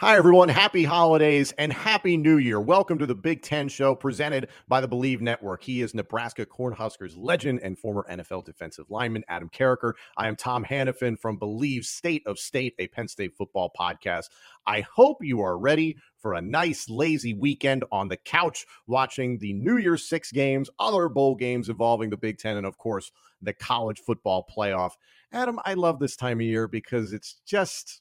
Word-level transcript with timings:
Hi, 0.00 0.16
everyone. 0.16 0.48
Happy 0.48 0.84
holidays 0.84 1.52
and 1.58 1.72
happy 1.72 2.16
new 2.16 2.36
year. 2.36 2.60
Welcome 2.60 3.00
to 3.00 3.06
the 3.06 3.16
Big 3.16 3.42
Ten 3.42 3.66
Show 3.66 3.96
presented 3.96 4.46
by 4.68 4.80
the 4.80 4.86
Believe 4.86 5.20
Network. 5.20 5.64
He 5.64 5.82
is 5.82 5.92
Nebraska 5.92 6.46
Cornhuskers 6.46 7.14
legend 7.16 7.58
and 7.64 7.76
former 7.76 8.06
NFL 8.08 8.44
defensive 8.44 8.88
lineman 8.90 9.24
Adam 9.26 9.50
Carriker. 9.50 9.94
I 10.16 10.28
am 10.28 10.36
Tom 10.36 10.64
Hannifan 10.64 11.18
from 11.18 11.36
Believe 11.36 11.84
State 11.84 12.22
of 12.26 12.38
State, 12.38 12.76
a 12.78 12.86
Penn 12.86 13.08
State 13.08 13.36
football 13.36 13.72
podcast. 13.76 14.26
I 14.68 14.82
hope 14.82 15.16
you 15.20 15.40
are 15.40 15.58
ready 15.58 15.96
for 16.16 16.34
a 16.34 16.40
nice, 16.40 16.88
lazy 16.88 17.34
weekend 17.34 17.82
on 17.90 18.06
the 18.06 18.18
couch 18.18 18.66
watching 18.86 19.38
the 19.38 19.52
New 19.52 19.78
Year's 19.78 20.08
Six 20.08 20.30
games, 20.30 20.70
other 20.78 21.08
bowl 21.08 21.34
games 21.34 21.68
involving 21.68 22.10
the 22.10 22.16
Big 22.16 22.38
Ten, 22.38 22.56
and 22.56 22.66
of 22.66 22.78
course, 22.78 23.10
the 23.42 23.52
college 23.52 23.98
football 23.98 24.46
playoff. 24.56 24.92
Adam, 25.32 25.58
I 25.64 25.74
love 25.74 25.98
this 25.98 26.14
time 26.14 26.38
of 26.38 26.46
year 26.46 26.68
because 26.68 27.12
it's 27.12 27.40
just 27.44 28.00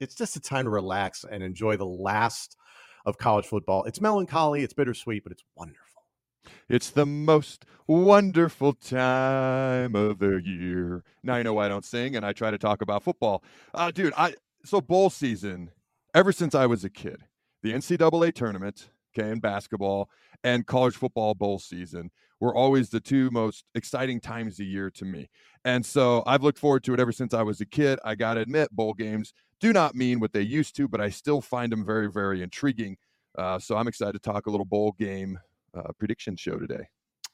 it's 0.00 0.14
just 0.14 0.36
a 0.36 0.40
time 0.40 0.64
to 0.64 0.70
relax 0.70 1.24
and 1.30 1.42
enjoy 1.42 1.76
the 1.76 1.86
last 1.86 2.56
of 3.04 3.18
college 3.18 3.46
football. 3.46 3.84
It's 3.84 4.00
melancholy, 4.00 4.62
it's 4.62 4.74
bittersweet, 4.74 5.22
but 5.22 5.32
it's 5.32 5.44
wonderful. 5.56 5.82
It's 6.68 6.90
the 6.90 7.06
most 7.06 7.64
wonderful 7.86 8.72
time 8.72 9.94
of 9.94 10.18
the 10.18 10.40
year. 10.44 11.04
Now 11.22 11.36
you 11.36 11.44
know 11.44 11.54
why 11.54 11.66
I 11.66 11.68
don't 11.68 11.84
sing 11.84 12.16
and 12.16 12.24
I 12.24 12.32
try 12.32 12.50
to 12.50 12.58
talk 12.58 12.82
about 12.82 13.02
football. 13.02 13.42
Uh, 13.74 13.90
dude, 13.90 14.12
I 14.16 14.34
so 14.64 14.80
bowl 14.80 15.10
season, 15.10 15.70
ever 16.14 16.32
since 16.32 16.54
I 16.54 16.66
was 16.66 16.84
a 16.84 16.90
kid, 16.90 17.22
the 17.62 17.72
NCAA 17.72 18.34
tournament, 18.34 18.90
okay, 19.16 19.30
in 19.30 19.40
basketball, 19.40 20.10
and 20.44 20.66
college 20.66 20.96
football 20.96 21.34
bowl 21.34 21.58
season 21.58 22.10
were 22.40 22.54
always 22.54 22.90
the 22.90 23.00
two 23.00 23.30
most 23.30 23.64
exciting 23.74 24.20
times 24.20 24.60
a 24.60 24.64
year 24.64 24.90
to 24.90 25.04
me. 25.04 25.28
And 25.64 25.84
so 25.84 26.22
I've 26.26 26.42
looked 26.42 26.58
forward 26.58 26.84
to 26.84 26.94
it 26.94 27.00
ever 27.00 27.12
since 27.12 27.32
I 27.32 27.42
was 27.42 27.60
a 27.60 27.66
kid. 27.66 27.98
I 28.04 28.14
got 28.14 28.34
to 28.34 28.40
admit, 28.40 28.70
bowl 28.72 28.92
games 28.92 29.32
do 29.60 29.72
not 29.72 29.94
mean 29.94 30.20
what 30.20 30.32
they 30.32 30.42
used 30.42 30.76
to, 30.76 30.88
but 30.88 31.00
I 31.00 31.10
still 31.10 31.40
find 31.40 31.72
them 31.72 31.84
very, 31.84 32.10
very 32.10 32.42
intriguing. 32.42 32.96
Uh, 33.36 33.58
so 33.58 33.76
I'm 33.76 33.88
excited 33.88 34.12
to 34.12 34.18
talk 34.18 34.46
a 34.46 34.50
little 34.50 34.66
bowl 34.66 34.94
game 34.98 35.38
uh, 35.74 35.92
prediction 35.98 36.36
show 36.36 36.58
today. 36.58 36.88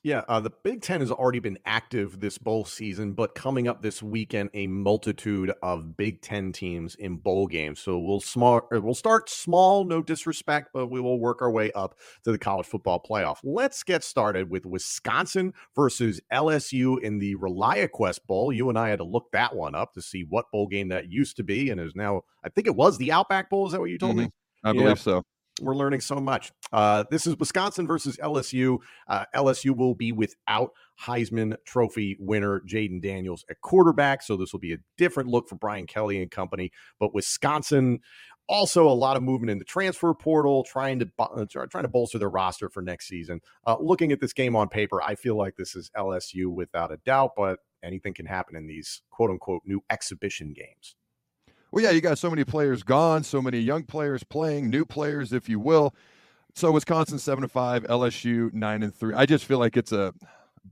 Yeah, 0.05 0.22
uh, 0.27 0.41
the 0.41 0.50
Big 0.50 0.83
Ten 0.83 0.98
has 0.98 1.12
already 1.12 1.39
been 1.39 1.61
active 1.64 2.19
this 2.19 2.36
bowl 2.36 2.64
season, 2.64 3.12
but 3.12 3.36
coming 3.36 3.69
up 3.69 3.83
this 3.83 4.03
weekend, 4.03 4.50
a 4.53 4.67
multitude 4.67 5.53
of 5.62 5.97
Big 5.97 6.20
Ten 6.20 6.50
teams 6.53 6.97
in 6.97 7.19
bowl 7.19 7.47
games. 7.47 7.78
So 7.78 8.00
we'll 8.00 8.20
smart, 8.20 8.64
we'll 8.73 8.95
start 8.95 9.30
small, 9.30 9.84
no 9.84 10.03
disrespect, 10.03 10.70
but 10.75 10.89
we 10.89 11.00
will 11.00 11.20
work 11.20 11.41
our 11.41 11.53
way 11.53 11.70
up 11.73 11.95
to 12.25 12.33
the 12.33 12.39
college 12.39 12.67
football 12.67 13.00
playoff. 13.00 13.36
Let's 13.45 13.84
get 13.84 14.03
started 14.03 14.50
with 14.50 14.67
Wisconsin 14.67 15.53
versus 15.77 16.20
LSU 16.33 17.00
in 17.00 17.20
the 17.20 17.36
ReliaQuest 17.36 18.27
Bowl. 18.27 18.53
You 18.53 18.70
and 18.70 18.78
I 18.78 18.89
had 18.89 18.98
to 18.98 19.05
look 19.05 19.30
that 19.30 19.55
one 19.55 19.77
up 19.77 19.95
to 19.95 20.03
see 20.03 20.25
what 20.28 20.50
bowl 20.50 20.67
game 20.67 20.89
that 20.89 21.12
used 21.12 21.36
to 21.36 21.45
be, 21.45 21.70
and 21.70 21.80
is 21.80 21.95
now, 21.95 22.23
I 22.45 22.48
think 22.48 22.67
it 22.67 22.75
was 22.75 22.98
the 22.98 23.12
Outback 23.12 23.48
Bowl. 23.48 23.67
Is 23.67 23.73
that 23.73 23.80
what 23.80 23.91
you 23.91 23.98
told 23.98 24.17
mm-hmm. 24.17 24.25
me? 24.25 24.30
I 24.64 24.73
believe 24.73 25.00
so. 25.00 25.23
We're 25.62 25.77
learning 25.77 26.00
so 26.00 26.16
much. 26.16 26.52
Uh, 26.72 27.05
this 27.10 27.27
is 27.27 27.38
Wisconsin 27.38 27.86
versus 27.86 28.16
LSU. 28.16 28.78
Uh, 29.06 29.24
LSU 29.34 29.77
will 29.77 29.94
be 29.94 30.10
without 30.10 30.72
Heisman 31.00 31.56
Trophy 31.64 32.16
winner 32.18 32.60
Jayden 32.66 33.00
Daniels 33.00 33.44
at 33.48 33.60
quarterback, 33.60 34.22
so 34.22 34.36
this 34.36 34.52
will 34.52 34.60
be 34.60 34.72
a 34.72 34.78
different 34.98 35.28
look 35.28 35.48
for 35.48 35.55
Brian 35.55 35.86
Kelly 35.86 36.20
and 36.20 36.30
company. 36.30 36.72
But 36.98 37.14
Wisconsin, 37.14 38.00
also 38.48 38.88
a 38.88 38.90
lot 38.90 39.16
of 39.16 39.22
movement 39.22 39.50
in 39.50 39.58
the 39.58 39.64
transfer 39.64 40.12
portal, 40.14 40.64
trying 40.64 40.98
to 40.98 41.08
uh, 41.18 41.46
trying 41.46 41.84
to 41.84 41.88
bolster 41.88 42.18
their 42.18 42.28
roster 42.28 42.68
for 42.68 42.83
next 42.83 43.08
season. 43.08 43.40
Uh, 43.66 43.77
looking 43.80 44.12
at 44.12 44.20
this 44.20 44.33
game 44.33 44.56
on 44.56 44.68
paper, 44.68 45.00
I 45.00 45.14
feel 45.14 45.36
like 45.36 45.56
this 45.56 45.77
is 45.77 45.90
LSU 45.96 46.46
without 46.52 46.92
a 46.92 46.98
doubt, 46.98 47.30
but 47.36 47.60
anything 47.83 48.14
can 48.14 48.27
happen 48.27 48.56
in 48.56 48.66
these 48.66 49.02
quote 49.10 49.30
unquote 49.30 49.62
new 49.64 49.83
exhibition 49.90 50.52
games. 50.52 50.96
Well, 51.72 51.82
yeah, 51.82 51.90
you 51.90 52.02
got 52.02 52.18
so 52.18 52.28
many 52.28 52.44
players 52.44 52.82
gone, 52.82 53.24
so 53.24 53.40
many 53.40 53.58
young 53.58 53.84
players 53.84 54.22
playing, 54.24 54.68
new 54.68 54.84
players, 54.84 55.33
if 55.33 55.48
you 55.48 55.58
will. 55.58 55.94
So 56.55 56.70
Wisconsin 56.70 57.18
seven 57.18 57.44
and 57.44 57.50
five, 57.50 57.84
LSU 57.84 58.52
nine 58.52 58.83
and 58.83 58.94
three. 58.94 59.14
I 59.14 59.24
just 59.24 59.46
feel 59.46 59.58
like 59.58 59.78
it's 59.78 59.90
a 59.90 60.12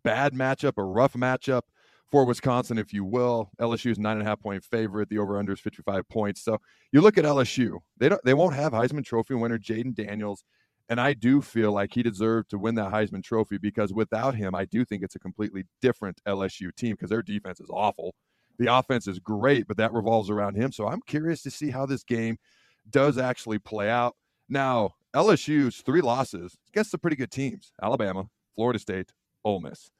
bad 0.05 0.35
matchup, 0.35 0.75
a 0.77 0.85
rough 0.85 1.15
matchup 1.15 1.63
for 2.11 2.27
Wisconsin, 2.27 2.77
if 2.77 2.93
you 2.93 3.03
will. 3.03 3.51
LSU 3.59 3.91
is 3.91 3.99
nine 3.99 4.19
and 4.19 4.27
a 4.27 4.29
half 4.29 4.41
point 4.41 4.63
favorite. 4.63 5.09
The 5.09 5.17
over 5.17 5.39
under 5.39 5.55
is 5.55 5.61
55 5.61 6.07
points. 6.11 6.43
So 6.43 6.59
you 6.93 7.01
look 7.01 7.17
at 7.17 7.25
LSU, 7.25 7.79
they 7.97 8.11
don't 8.11 8.23
they 8.23 8.35
won't 8.35 8.55
have 8.55 8.73
Heisman 8.73 9.05
Trophy 9.05 9.35
winner 9.35 9.59
Jayden 9.59 9.95
Daniels. 9.95 10.45
And 10.91 11.01
I 11.01 11.15
do 11.15 11.41
feel 11.41 11.73
like 11.73 11.95
he 11.95 12.03
deserved 12.03 12.51
to 12.51 12.59
win 12.59 12.75
that 12.75 12.93
Heisman 12.93 13.23
Trophy 13.23 13.57
because 13.57 13.95
without 13.95 14.35
him, 14.35 14.55
I 14.55 14.67
do 14.67 14.85
think 14.85 15.03
it's 15.03 15.15
a 15.15 15.21
completely 15.21 15.65
different 15.81 16.21
LSU 16.29 16.75
team 16.77 16.93
because 16.93 17.09
their 17.09 17.23
defense 17.23 17.59
is 17.59 17.71
awful. 17.71 18.15
The 18.61 18.67
offense 18.67 19.09
is 19.09 19.19
great, 19.19 19.67
but 19.67 19.79
that 19.79 19.95
revolves 19.95 20.29
around 20.29 20.55
him. 20.55 20.71
So 20.71 20.87
I'm 20.87 21.01
curious 21.07 21.43
to 21.45 21.51
see 21.51 21.71
how 21.71 21.87
this 21.87 22.05
game 22.05 22.37
does 22.91 23.17
actually 23.17 23.59
play 23.59 23.89
out. 23.89 24.17
Now, 24.51 24.97
LSU's 25.17 25.79
three 25.79 26.03
losses 26.03 26.59
against 26.69 26.91
some 26.91 27.01
pretty 27.01 27.17
good 27.17 27.31
teams 27.31 27.73
Alabama, 27.83 28.27
Florida 28.55 28.79
State, 28.79 29.13
Ole 29.47 29.61
Miss, 29.61 29.91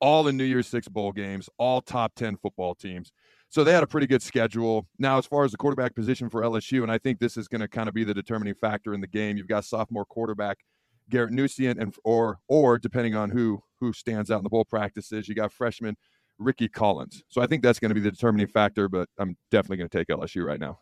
all 0.00 0.28
in 0.28 0.36
New 0.36 0.44
Year's 0.44 0.66
Six 0.66 0.86
bowl 0.86 1.12
games, 1.12 1.48
all 1.56 1.80
top 1.80 2.14
10 2.14 2.36
football 2.36 2.74
teams. 2.74 3.10
So 3.48 3.64
they 3.64 3.72
had 3.72 3.82
a 3.82 3.86
pretty 3.86 4.06
good 4.06 4.22
schedule. 4.22 4.86
Now, 4.98 5.16
as 5.16 5.24
far 5.24 5.44
as 5.44 5.52
the 5.52 5.56
quarterback 5.56 5.94
position 5.94 6.28
for 6.28 6.42
LSU, 6.42 6.82
and 6.82 6.92
I 6.92 6.98
think 6.98 7.20
this 7.20 7.38
is 7.38 7.48
going 7.48 7.62
to 7.62 7.68
kind 7.68 7.88
of 7.88 7.94
be 7.94 8.04
the 8.04 8.12
determining 8.12 8.54
factor 8.54 8.92
in 8.92 9.00
the 9.00 9.06
game, 9.06 9.38
you've 9.38 9.48
got 9.48 9.64
sophomore 9.64 10.04
quarterback 10.04 10.58
Garrett 11.08 11.32
Nussmeier, 11.32 11.80
and 11.80 11.94
or 12.04 12.38
or 12.48 12.78
depending 12.78 13.16
on 13.16 13.30
who 13.30 13.62
who 13.80 13.94
stands 13.94 14.30
out 14.30 14.38
in 14.38 14.44
the 14.44 14.50
bowl 14.50 14.66
practices, 14.66 15.26
you 15.26 15.34
got 15.34 15.52
freshman 15.52 15.96
Rickie 16.40 16.68
Collins. 16.68 17.22
So 17.28 17.40
I 17.40 17.46
think 17.46 17.62
that's 17.62 17.78
going 17.78 17.90
to 17.90 17.94
be 17.94 18.00
the 18.00 18.10
determining 18.10 18.48
factor, 18.48 18.88
but 18.88 19.08
I'm 19.18 19.36
definitely 19.50 19.76
going 19.76 19.90
to 19.90 19.98
take 19.98 20.08
LSU 20.08 20.44
right 20.44 20.58
now. 20.58 20.80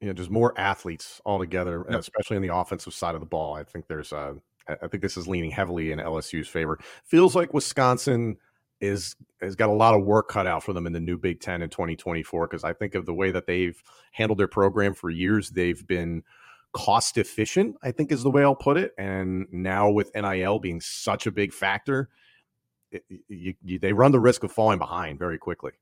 Yeah, 0.00 0.12
just 0.12 0.30
more 0.30 0.58
athletes 0.58 1.20
altogether, 1.26 1.84
yep. 1.88 2.00
especially 2.00 2.36
in 2.36 2.42
the 2.42 2.54
offensive 2.54 2.94
side 2.94 3.14
of 3.14 3.20
the 3.20 3.26
ball. 3.26 3.54
I 3.54 3.62
think 3.64 3.86
there's 3.86 4.12
uh, 4.12 4.34
a, 4.68 4.84
I 4.84 4.88
think 4.88 5.02
this 5.02 5.16
is 5.16 5.28
leaning 5.28 5.50
heavily 5.50 5.92
in 5.92 5.98
LSU's 5.98 6.48
favor. 6.48 6.78
Feels 7.04 7.36
like 7.36 7.52
Wisconsin 7.52 8.36
is 8.80 9.14
has 9.40 9.54
got 9.54 9.68
a 9.68 9.72
lot 9.72 9.94
of 9.94 10.04
work 10.04 10.28
cut 10.28 10.46
out 10.46 10.64
for 10.64 10.72
them 10.72 10.86
in 10.86 10.92
the 10.92 11.00
new 11.00 11.16
Big 11.16 11.40
Ten 11.40 11.62
in 11.62 11.70
2024 11.70 12.48
because 12.48 12.64
I 12.64 12.72
think 12.72 12.96
of 12.96 13.06
the 13.06 13.14
way 13.14 13.30
that 13.30 13.46
they've 13.46 13.80
handled 14.10 14.38
their 14.38 14.48
program 14.48 14.94
for 14.94 15.08
years. 15.08 15.50
They've 15.50 15.86
been 15.86 16.24
cost 16.72 17.16
efficient, 17.16 17.76
I 17.82 17.92
think 17.92 18.10
is 18.10 18.22
the 18.22 18.30
way 18.30 18.42
I'll 18.42 18.56
put 18.56 18.76
it. 18.76 18.92
And 18.98 19.46
now 19.52 19.90
with 19.90 20.10
NIL 20.14 20.58
being 20.58 20.80
such 20.80 21.26
a 21.26 21.30
big 21.30 21.52
factor, 21.52 22.08
it, 22.92 23.04
you, 23.28 23.54
you, 23.62 23.78
they 23.78 23.92
run 23.92 24.12
the 24.12 24.20
risk 24.20 24.44
of 24.44 24.52
falling 24.52 24.78
behind 24.78 25.18
very 25.18 25.38
quickly. 25.38 25.72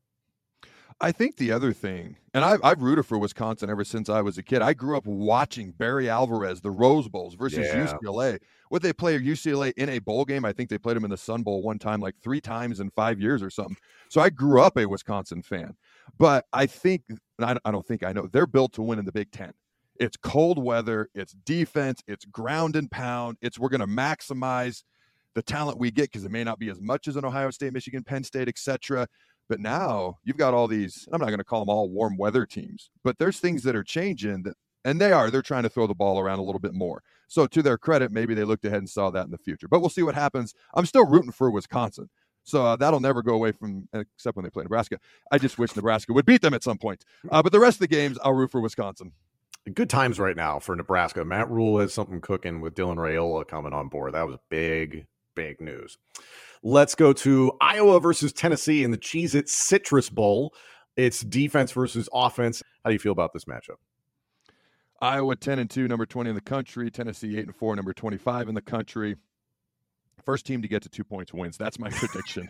I 1.02 1.12
think 1.12 1.38
the 1.38 1.50
other 1.50 1.72
thing, 1.72 2.16
and 2.34 2.44
I've, 2.44 2.60
I've 2.62 2.82
rooted 2.82 3.06
for 3.06 3.16
Wisconsin 3.16 3.70
ever 3.70 3.84
since 3.84 4.10
I 4.10 4.20
was 4.20 4.36
a 4.36 4.42
kid. 4.42 4.60
I 4.60 4.74
grew 4.74 4.98
up 4.98 5.06
watching 5.06 5.72
Barry 5.72 6.10
Alvarez, 6.10 6.60
the 6.60 6.70
Rose 6.70 7.08
Bowls 7.08 7.34
versus 7.34 7.66
yeah. 7.66 7.86
UCLA. 7.86 8.38
What 8.68 8.82
they 8.82 8.92
play 8.92 9.18
UCLA 9.18 9.72
in 9.78 9.88
a 9.88 9.98
bowl 9.98 10.26
game, 10.26 10.44
I 10.44 10.52
think 10.52 10.68
they 10.68 10.76
played 10.76 10.96
them 10.96 11.04
in 11.04 11.10
the 11.10 11.16
Sun 11.16 11.42
Bowl 11.42 11.62
one 11.62 11.78
time, 11.78 12.00
like 12.00 12.16
three 12.22 12.40
times 12.40 12.80
in 12.80 12.90
five 12.90 13.18
years 13.18 13.42
or 13.42 13.48
something. 13.48 13.78
So 14.10 14.20
I 14.20 14.28
grew 14.28 14.60
up 14.60 14.76
a 14.76 14.84
Wisconsin 14.84 15.40
fan. 15.42 15.74
But 16.18 16.44
I 16.52 16.66
think, 16.66 17.02
I, 17.40 17.56
I 17.64 17.70
don't 17.70 17.86
think 17.86 18.02
I 18.04 18.12
know, 18.12 18.28
they're 18.30 18.46
built 18.46 18.74
to 18.74 18.82
win 18.82 18.98
in 18.98 19.06
the 19.06 19.12
Big 19.12 19.30
Ten. 19.30 19.54
It's 19.98 20.18
cold 20.18 20.62
weather, 20.62 21.08
it's 21.14 21.32
defense, 21.32 22.02
it's 22.08 22.26
ground 22.26 22.76
and 22.76 22.90
pound, 22.90 23.38
it's 23.40 23.58
we're 23.58 23.70
going 23.70 23.80
to 23.80 23.86
maximize– 23.86 24.82
the 25.34 25.42
talent 25.42 25.78
we 25.78 25.90
get 25.90 26.04
because 26.04 26.24
it 26.24 26.30
may 26.30 26.44
not 26.44 26.58
be 26.58 26.70
as 26.70 26.80
much 26.80 27.08
as 27.08 27.16
an 27.16 27.24
Ohio 27.24 27.50
State, 27.50 27.72
Michigan, 27.72 28.02
Penn 28.02 28.24
State, 28.24 28.48
etc. 28.48 29.06
But 29.48 29.60
now 29.60 30.18
you've 30.24 30.36
got 30.36 30.54
all 30.54 30.68
these. 30.68 31.08
I'm 31.12 31.20
not 31.20 31.28
going 31.28 31.38
to 31.38 31.44
call 31.44 31.60
them 31.60 31.68
all 31.68 31.88
warm 31.88 32.16
weather 32.16 32.46
teams, 32.46 32.90
but 33.02 33.18
there's 33.18 33.40
things 33.40 33.62
that 33.64 33.76
are 33.76 33.84
changing, 33.84 34.44
that, 34.44 34.54
and 34.84 35.00
they 35.00 35.12
are. 35.12 35.30
They're 35.30 35.42
trying 35.42 35.64
to 35.64 35.68
throw 35.68 35.86
the 35.86 35.94
ball 35.94 36.20
around 36.20 36.38
a 36.38 36.42
little 36.42 36.60
bit 36.60 36.74
more. 36.74 37.02
So 37.28 37.46
to 37.46 37.62
their 37.62 37.78
credit, 37.78 38.10
maybe 38.10 38.34
they 38.34 38.44
looked 38.44 38.64
ahead 38.64 38.78
and 38.78 38.88
saw 38.88 39.10
that 39.10 39.24
in 39.24 39.30
the 39.30 39.38
future. 39.38 39.68
But 39.68 39.80
we'll 39.80 39.90
see 39.90 40.02
what 40.02 40.14
happens. 40.14 40.54
I'm 40.74 40.86
still 40.86 41.06
rooting 41.06 41.32
for 41.32 41.50
Wisconsin. 41.50 42.08
So 42.44 42.64
uh, 42.64 42.76
that'll 42.76 43.00
never 43.00 43.22
go 43.22 43.34
away 43.34 43.52
from, 43.52 43.88
except 43.92 44.36
when 44.36 44.44
they 44.44 44.50
play 44.50 44.64
Nebraska. 44.64 44.98
I 45.30 45.38
just 45.38 45.58
wish 45.58 45.76
Nebraska 45.76 46.12
would 46.12 46.26
beat 46.26 46.42
them 46.42 46.54
at 46.54 46.64
some 46.64 46.78
point. 46.78 47.04
Uh, 47.30 47.42
but 47.42 47.52
the 47.52 47.60
rest 47.60 47.76
of 47.76 47.80
the 47.80 47.88
games, 47.88 48.18
I'll 48.24 48.32
root 48.32 48.50
for 48.50 48.60
Wisconsin. 48.60 49.12
Good 49.74 49.90
times 49.90 50.18
right 50.18 50.36
now 50.36 50.58
for 50.58 50.74
Nebraska. 50.74 51.24
Matt 51.24 51.50
Rhule 51.50 51.80
has 51.80 51.92
something 51.92 52.20
cooking 52.20 52.60
with 52.60 52.74
Dylan 52.74 52.96
Raiola 52.96 53.46
coming 53.46 53.72
on 53.72 53.88
board. 53.88 54.14
That 54.14 54.26
was 54.26 54.38
big, 54.48 55.06
big 55.40 55.60
news. 55.60 55.96
Let's 56.62 56.94
go 56.94 57.14
to 57.14 57.52
Iowa 57.62 57.98
versus 57.98 58.30
Tennessee 58.30 58.84
in 58.84 58.90
the 58.90 58.98
Cheez 58.98 59.34
It 59.34 59.48
Citrus 59.48 60.10
Bowl. 60.10 60.52
It's 60.96 61.20
defense 61.20 61.72
versus 61.72 62.10
offense. 62.12 62.62
How 62.84 62.90
do 62.90 62.92
you 62.92 62.98
feel 62.98 63.12
about 63.12 63.32
this 63.32 63.46
matchup? 63.46 63.76
Iowa 65.00 65.34
10 65.34 65.58
and 65.58 65.70
2, 65.70 65.88
number 65.88 66.04
20 66.04 66.28
in 66.28 66.34
the 66.34 66.42
country. 66.42 66.90
Tennessee 66.90 67.38
8 67.38 67.46
and 67.46 67.56
4, 67.56 67.76
number 67.76 67.94
25 67.94 68.50
in 68.50 68.54
the 68.54 68.60
country. 68.60 69.16
First 70.26 70.44
team 70.44 70.60
to 70.60 70.68
get 70.68 70.82
to 70.82 70.90
two 70.90 71.04
points 71.04 71.32
wins. 71.32 71.56
That's 71.56 71.78
my 71.78 71.88
prediction. 71.90 72.46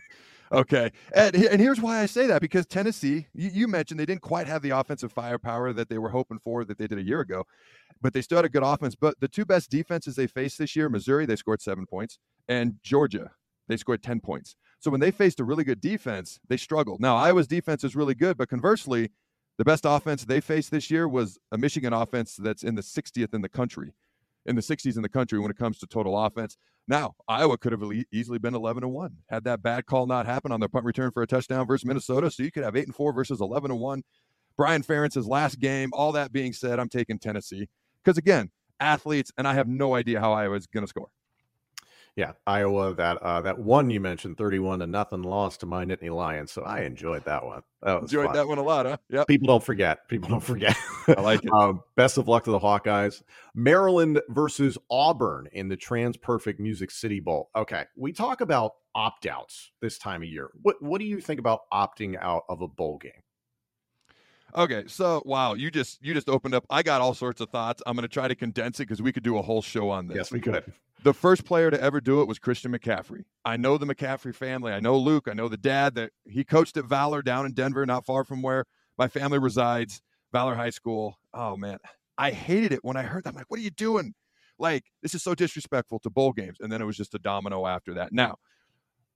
Okay. 0.52 0.90
And, 1.14 1.36
and 1.36 1.60
here's 1.60 1.80
why 1.80 2.00
I 2.00 2.06
say 2.06 2.26
that 2.26 2.40
because 2.40 2.66
Tennessee, 2.66 3.28
you, 3.34 3.50
you, 3.50 3.68
mentioned 3.68 4.00
they 4.00 4.06
didn't 4.06 4.22
quite 4.22 4.48
have 4.48 4.62
the 4.62 4.70
offensive 4.70 5.12
firepower 5.12 5.72
that 5.72 5.88
they 5.88 5.98
were 5.98 6.08
hoping 6.08 6.40
for 6.40 6.64
that 6.64 6.76
they 6.76 6.88
did 6.88 6.98
a 6.98 7.02
year 7.02 7.20
ago, 7.20 7.44
but 8.02 8.12
they 8.12 8.20
still 8.20 8.38
had 8.38 8.44
a 8.44 8.48
good 8.48 8.64
offense. 8.64 8.96
But 8.96 9.20
the 9.20 9.28
two 9.28 9.44
best 9.44 9.70
defenses 9.70 10.16
they 10.16 10.26
faced 10.26 10.58
this 10.58 10.74
year, 10.74 10.88
Missouri, 10.88 11.24
they 11.24 11.36
scored 11.36 11.62
seven 11.62 11.86
points, 11.86 12.18
and 12.50 12.74
Georgia, 12.82 13.30
they 13.68 13.76
scored 13.76 14.02
10 14.02 14.20
points. 14.20 14.56
So 14.80 14.90
when 14.90 15.00
they 15.00 15.12
faced 15.12 15.38
a 15.38 15.44
really 15.44 15.62
good 15.62 15.80
defense, 15.80 16.40
they 16.48 16.56
struggled. 16.56 17.00
Now, 17.00 17.16
Iowa's 17.16 17.46
defense 17.46 17.84
is 17.84 17.94
really 17.94 18.14
good, 18.14 18.36
but 18.36 18.48
conversely, 18.48 19.10
the 19.56 19.64
best 19.64 19.84
offense 19.86 20.24
they 20.24 20.40
faced 20.40 20.70
this 20.70 20.90
year 20.90 21.06
was 21.06 21.38
a 21.52 21.58
Michigan 21.58 21.92
offense 21.92 22.34
that's 22.34 22.64
in 22.64 22.74
the 22.74 22.82
60th 22.82 23.32
in 23.34 23.42
the 23.42 23.48
country, 23.48 23.94
in 24.46 24.56
the 24.56 24.62
60s 24.62 24.96
in 24.96 25.02
the 25.02 25.08
country 25.08 25.38
when 25.38 25.50
it 25.50 25.56
comes 25.56 25.78
to 25.78 25.86
total 25.86 26.18
offense. 26.18 26.56
Now, 26.88 27.14
Iowa 27.28 27.56
could 27.56 27.70
have 27.70 27.82
easily 28.10 28.38
been 28.38 28.54
11 28.54 28.82
and 28.82 28.92
1 28.92 29.16
had 29.28 29.44
that 29.44 29.62
bad 29.62 29.86
call 29.86 30.06
not 30.06 30.26
happen 30.26 30.50
on 30.50 30.58
their 30.58 30.68
punt 30.68 30.84
return 30.84 31.12
for 31.12 31.22
a 31.22 31.26
touchdown 31.26 31.68
versus 31.68 31.86
Minnesota. 31.86 32.32
So 32.32 32.42
you 32.42 32.50
could 32.50 32.64
have 32.64 32.74
8 32.74 32.86
and 32.86 32.96
4 32.96 33.12
versus 33.12 33.40
11 33.40 33.70
and 33.70 33.78
1. 33.78 34.02
Brian 34.56 34.82
Ferentz's 34.82 35.28
last 35.28 35.60
game. 35.60 35.90
All 35.92 36.10
that 36.12 36.32
being 36.32 36.52
said, 36.52 36.80
I'm 36.80 36.88
taking 36.88 37.20
Tennessee 37.20 37.68
because 38.02 38.18
again, 38.18 38.50
athletes, 38.80 39.30
and 39.38 39.46
I 39.46 39.54
have 39.54 39.68
no 39.68 39.94
idea 39.94 40.18
how 40.18 40.32
Iowa 40.32 40.56
is 40.56 40.66
going 40.66 40.84
to 40.84 40.88
score. 40.88 41.10
Yeah, 42.20 42.32
Iowa. 42.46 42.94
That 42.94 43.16
uh, 43.22 43.40
that 43.40 43.58
one 43.58 43.88
you 43.88 43.98
mentioned, 43.98 44.36
thirty-one 44.36 44.80
to 44.80 44.86
nothing, 44.86 45.22
lost 45.22 45.60
to 45.60 45.66
my 45.66 45.86
Nittany 45.86 46.14
Lions. 46.14 46.52
So 46.52 46.60
I 46.60 46.80
enjoyed 46.80 47.24
that 47.24 47.46
one. 47.46 47.62
That 47.80 48.02
enjoyed 48.02 48.26
fun. 48.26 48.34
that 48.34 48.46
one 48.46 48.58
a 48.58 48.62
lot, 48.62 48.84
huh? 48.84 48.98
Yeah. 49.08 49.24
People 49.24 49.46
don't 49.46 49.64
forget. 49.64 50.06
People 50.06 50.28
don't 50.28 50.42
forget. 50.42 50.76
I 51.08 51.22
like 51.22 51.42
it. 51.42 51.50
um, 51.54 51.80
best 51.96 52.18
of 52.18 52.28
luck 52.28 52.44
to 52.44 52.50
the 52.50 52.58
Hawkeyes. 52.58 53.22
Maryland 53.54 54.20
versus 54.28 54.76
Auburn 54.90 55.48
in 55.52 55.68
the 55.68 55.78
TransPerfect 55.78 56.58
Music 56.58 56.90
City 56.90 57.20
Bowl. 57.20 57.48
Okay, 57.56 57.84
we 57.96 58.12
talk 58.12 58.42
about 58.42 58.72
opt 58.94 59.24
outs 59.24 59.70
this 59.80 59.96
time 59.96 60.22
of 60.22 60.28
year. 60.28 60.50
What 60.60 60.76
what 60.82 60.98
do 60.98 61.06
you 61.06 61.22
think 61.22 61.40
about 61.40 61.60
opting 61.72 62.18
out 62.20 62.42
of 62.50 62.60
a 62.60 62.68
bowl 62.68 62.98
game? 62.98 63.22
Okay, 64.56 64.84
so 64.86 65.22
wow, 65.24 65.54
you 65.54 65.70
just 65.70 66.02
you 66.02 66.14
just 66.14 66.28
opened 66.28 66.54
up. 66.54 66.64
I 66.70 66.82
got 66.82 67.00
all 67.00 67.14
sorts 67.14 67.40
of 67.40 67.50
thoughts. 67.50 67.82
I'm 67.86 67.94
going 67.94 68.02
to 68.02 68.08
try 68.08 68.28
to 68.28 68.34
condense 68.34 68.80
it 68.80 68.84
because 68.84 69.00
we 69.02 69.12
could 69.12 69.22
do 69.22 69.38
a 69.38 69.42
whole 69.42 69.62
show 69.62 69.90
on 69.90 70.08
this. 70.08 70.16
Yes, 70.16 70.32
we 70.32 70.40
could. 70.40 70.72
The 71.02 71.14
first 71.14 71.44
player 71.44 71.70
to 71.70 71.80
ever 71.80 72.00
do 72.00 72.20
it 72.20 72.28
was 72.28 72.38
Christian 72.38 72.72
McCaffrey. 72.72 73.24
I 73.44 73.56
know 73.56 73.78
the 73.78 73.86
McCaffrey 73.86 74.34
family. 74.34 74.72
I 74.72 74.80
know 74.80 74.98
Luke. 74.98 75.28
I 75.30 75.34
know 75.34 75.48
the 75.48 75.56
dad 75.56 75.94
that 75.94 76.10
he 76.24 76.44
coached 76.44 76.76
at 76.76 76.84
Valor 76.84 77.22
down 77.22 77.46
in 77.46 77.52
Denver, 77.52 77.86
not 77.86 78.04
far 78.04 78.24
from 78.24 78.42
where 78.42 78.66
my 78.98 79.08
family 79.08 79.38
resides, 79.38 80.02
Valor 80.32 80.54
High 80.54 80.70
School. 80.70 81.18
Oh 81.32 81.56
man, 81.56 81.78
I 82.18 82.32
hated 82.32 82.72
it 82.72 82.80
when 82.82 82.96
I 82.96 83.02
heard 83.02 83.24
that. 83.24 83.30
I'm 83.30 83.36
like, 83.36 83.50
what 83.50 83.58
are 83.60 83.62
you 83.62 83.70
doing? 83.70 84.14
Like, 84.58 84.84
this 85.00 85.14
is 85.14 85.22
so 85.22 85.34
disrespectful 85.34 86.00
to 86.00 86.10
bowl 86.10 86.32
games. 86.32 86.58
And 86.60 86.70
then 86.70 86.82
it 86.82 86.84
was 86.84 86.96
just 86.96 87.14
a 87.14 87.18
domino 87.18 87.66
after 87.66 87.94
that. 87.94 88.12
Now, 88.12 88.36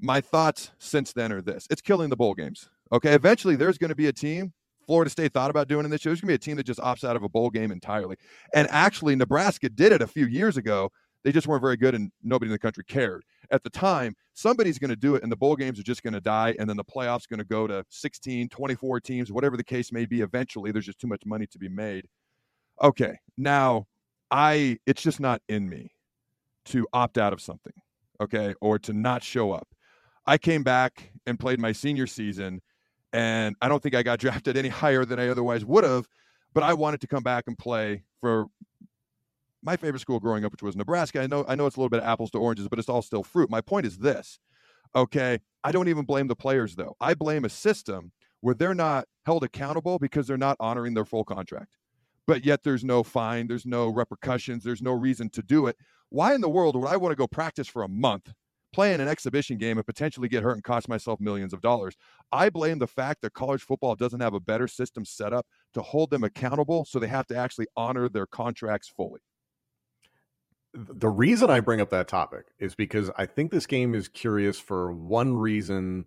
my 0.01 0.23
thoughts 0.23 0.71
since 0.79 1.13
then 1.13 1.33
are 1.33 1.43
this: 1.43 1.67
it's 1.71 1.83
killing 1.83 2.09
the 2.09 2.17
bowl 2.17 2.35
games. 2.35 2.71
Okay, 2.93 3.13
eventually 3.13 3.57
there's 3.57 3.79
going 3.79 3.91
to 3.91 3.95
be 3.95 4.07
a 4.07 4.13
team 4.13 4.53
Florida 4.87 5.11
State 5.11 5.33
thought 5.33 5.51
about 5.51 5.69
doing 5.69 5.85
in 5.85 5.91
this 5.91 6.05
year. 6.05 6.11
There's 6.11 6.21
going 6.21 6.29
to 6.29 6.33
be 6.33 6.35
a 6.35 6.39
team 6.39 6.57
that 6.57 6.67
just 6.67 6.81
opts 6.81 7.09
out 7.09 7.17
of 7.17 7.23
a 7.23 7.29
bowl 7.29 7.51
game 7.51 7.71
entirely. 7.71 8.17
And 8.55 8.69
actually, 8.71 9.17
Nebraska 9.17 9.69
did 9.69 9.93
it 9.93 10.03
a 10.03 10.07
few 10.07 10.27
years 10.27 10.57
ago. 10.57 10.91
They 11.25 11.33
just 11.33 11.47
weren't 11.47 11.63
very 11.63 11.79
good, 11.79 11.95
and 11.95 12.13
nobody 12.23 12.51
in 12.51 12.53
the 12.53 12.59
country 12.59 12.85
cared 12.85 13.25
at 13.51 13.65
the 13.65 13.71
time. 13.71 14.15
Somebody's 14.35 14.79
going 14.79 14.91
to 14.91 14.97
do 14.97 15.15
it, 15.15 15.23
and 15.23 15.33
the 15.33 15.37
bowl 15.37 15.57
games 15.57 15.81
are 15.81 15.85
just 15.85 16.03
going 16.03 16.13
to 16.13 16.21
die, 16.21 16.55
and 16.59 16.69
then 16.69 16.77
the 16.77 16.85
playoffs 16.85 17.27
going 17.27 17.39
to 17.39 17.47
go 17.47 17.67
to 17.67 17.83
16, 17.89 18.51
24 18.51 19.01
teams, 19.01 19.33
whatever 19.33 19.57
the 19.57 19.65
case 19.65 19.91
may 19.91 20.05
be. 20.05 20.21
Eventually, 20.21 20.71
there's 20.71 20.85
just 20.85 20.99
too 20.99 21.07
much 21.07 21.23
money 21.25 21.47
to 21.47 21.59
be 21.59 21.69
made. 21.69 22.07
Okay, 22.83 23.17
now 23.39 23.87
I 24.31 24.79
it's 24.87 25.03
just 25.03 25.21
not 25.21 25.41
in 25.49 25.69
me 25.69 25.93
to 26.67 26.87
opt 26.93 27.17
out 27.17 27.33
of 27.33 27.41
something, 27.41 27.73
okay, 28.21 28.55
or 28.61 28.79
to 28.81 28.93
not 28.93 29.23
show 29.23 29.53
up. 29.53 29.69
I 30.27 30.39
came 30.39 30.63
back 30.63 31.11
and 31.27 31.39
played 31.39 31.61
my 31.61 31.73
senior 31.73 32.07
season 32.07 32.61
and 33.15 33.55
I 33.63 33.69
don't 33.69 33.83
think 33.83 33.95
I 33.95 34.03
got 34.03 34.19
drafted 34.21 34.59
any 34.59 34.69
higher 34.69 35.07
than 35.07 35.19
I 35.19 35.29
otherwise 35.29 35.65
would 35.65 35.85
have. 35.85 36.07
But 36.53 36.65
I 36.65 36.75
wanted 36.75 37.01
to 37.01 37.07
come 37.07 37.23
back 37.23 37.45
and 37.47 37.57
play 37.57 38.05
for 38.21 38.47
my 39.63 39.77
favorite 39.77 40.01
school 40.01 40.21
growing 40.21 40.45
up, 40.45 40.53
which 40.53 40.63
was 40.63 40.77
Nebraska. 40.77 41.23
I 41.23 41.27
know 41.27 41.45
I 41.49 41.55
know 41.55 41.67
it's 41.67 41.77
a 41.77 41.81
little 41.81 41.89
bit 41.89 42.01
of 42.01 42.07
apples 42.07 42.31
to 42.33 42.39
oranges, 42.39 42.69
but 42.69 42.79
it's 42.79 42.89
all 42.89 43.03
still 43.03 43.23
fruit. 43.23 43.49
My 43.51 43.61
point 43.61 43.87
is 43.87 43.99
this. 43.99 44.39
Okay, 44.95 45.41
I 45.65 45.73
don't 45.73 45.89
even 45.89 46.05
blame 46.05 46.29
the 46.29 46.37
players 46.37 46.77
though. 46.77 46.97
I 47.01 47.15
blame 47.15 47.45
a 47.45 47.49
system 47.49 48.13
where 48.41 48.55
they're 48.55 48.75
not 48.75 49.07
held 49.25 49.43
accountable 49.43 49.99
because 49.99 50.27
they're 50.27 50.37
not 50.37 50.57
honoring 50.61 50.95
their 50.95 51.05
full 51.05 51.25
contract. 51.25 51.77
But 52.27 52.45
yet 52.45 52.63
there's 52.63 52.85
no 52.85 53.03
fine, 53.03 53.49
there's 53.49 53.67
no 53.67 53.89
repercussions, 53.89 54.65
there's 54.65 54.83
no 54.83 54.93
reason 54.93 55.31
to 55.31 55.43
do 55.43 55.67
it. 55.67 55.77
Why 56.11 56.35
in 56.35 56.41
the 56.41 56.49
world 56.49 56.77
would 56.77 56.87
I 56.87 56.97
want 56.97 57.13
to 57.13 57.17
go 57.17 57.27
practice 57.27 57.67
for 57.67 57.83
a 57.83 57.89
month 57.89 58.33
play 58.75 58.93
in 58.93 59.01
an 59.01 59.09
exhibition 59.09 59.57
game 59.57 59.79
and 59.79 59.87
potentially 59.87 60.29
get 60.29 60.43
hurt 60.43 60.55
and 60.55 60.65
cost 60.65 60.89
myself 60.89 61.21
millions 61.21 61.53
of 61.53 61.61
dollars. 61.61 61.97
I 62.33 62.51
blame 62.51 62.79
the 62.79 62.87
fact 62.87 63.23
that 63.23 63.33
college 63.33 63.63
football 63.63 63.95
doesn't 63.95 64.21
have 64.21 64.35
a 64.35 64.41
better 64.41 64.67
system 64.67 65.05
set 65.05 65.33
up 65.33 65.47
to 65.75 65.83
hold 65.83 66.11
them 66.11 66.25
accountable, 66.25 66.85
so 66.85 66.99
they 66.99 67.07
have 67.07 67.27
to 67.29 67.37
actually 67.37 67.67
honor 67.77 68.09
their 68.09 68.27
contracts 68.27 68.89
fully. 68.89 69.21
The 70.75 71.09
reason 71.09 71.51
I 71.51 71.61
bring 71.61 71.81
up 71.81 71.91
that 71.91 72.09
topic 72.09 72.47
is 72.59 72.75
because 72.75 73.11
I 73.17 73.27
think 73.27 73.53
this 73.53 73.67
game 73.67 73.95
is 73.95 74.09
curious 74.09 74.59
for 74.59 74.93
one 74.93 75.37
reason 75.37 76.07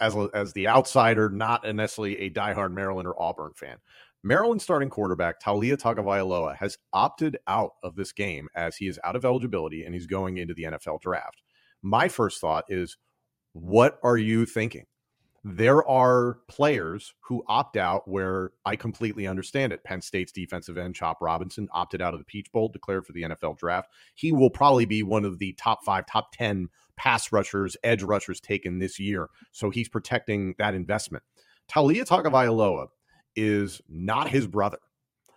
as 0.00 0.16
as 0.34 0.52
the 0.54 0.66
outsider, 0.66 1.30
not 1.30 1.64
necessarily 1.64 2.18
a 2.18 2.30
diehard 2.30 2.72
Maryland 2.72 3.06
or 3.06 3.20
Auburn 3.20 3.52
fan. 3.54 3.76
Maryland 4.24 4.60
starting 4.60 4.88
quarterback 4.88 5.40
Taulia 5.40 5.76
Tagovailoa 5.76 6.56
has 6.56 6.78
opted 6.92 7.38
out 7.46 7.72
of 7.82 7.94
this 7.94 8.12
game 8.12 8.48
as 8.56 8.76
he 8.76 8.88
is 8.88 8.98
out 9.04 9.16
of 9.16 9.24
eligibility 9.24 9.84
and 9.84 9.94
he's 9.94 10.06
going 10.06 10.38
into 10.38 10.54
the 10.54 10.64
NFL 10.64 11.00
draft 11.00 11.42
my 11.82 12.08
first 12.08 12.40
thought 12.40 12.64
is, 12.68 12.96
what 13.52 13.98
are 14.02 14.16
you 14.16 14.46
thinking? 14.46 14.86
There 15.44 15.86
are 15.88 16.38
players 16.48 17.14
who 17.20 17.42
opt 17.48 17.76
out 17.76 18.06
where 18.06 18.52
I 18.64 18.76
completely 18.76 19.26
understand 19.26 19.72
it. 19.72 19.82
Penn 19.82 20.00
State's 20.00 20.30
defensive 20.30 20.78
end, 20.78 20.94
Chop 20.94 21.18
Robinson, 21.20 21.68
opted 21.72 22.00
out 22.00 22.14
of 22.14 22.20
the 22.20 22.24
Peach 22.24 22.50
Bowl, 22.52 22.68
declared 22.68 23.04
for 23.04 23.12
the 23.12 23.22
NFL 23.22 23.58
draft. 23.58 23.88
He 24.14 24.30
will 24.30 24.50
probably 24.50 24.84
be 24.84 25.02
one 25.02 25.24
of 25.24 25.40
the 25.40 25.52
top 25.54 25.84
five, 25.84 26.06
top 26.06 26.30
10 26.32 26.68
pass 26.96 27.32
rushers, 27.32 27.76
edge 27.82 28.04
rushers 28.04 28.40
taken 28.40 28.78
this 28.78 29.00
year. 29.00 29.28
So 29.50 29.70
he's 29.70 29.88
protecting 29.88 30.54
that 30.58 30.74
investment. 30.74 31.24
Taulia 31.68 32.06
Tagovailoa 32.06 32.86
is 33.34 33.80
not 33.88 34.28
his 34.28 34.46
brother. 34.46 34.78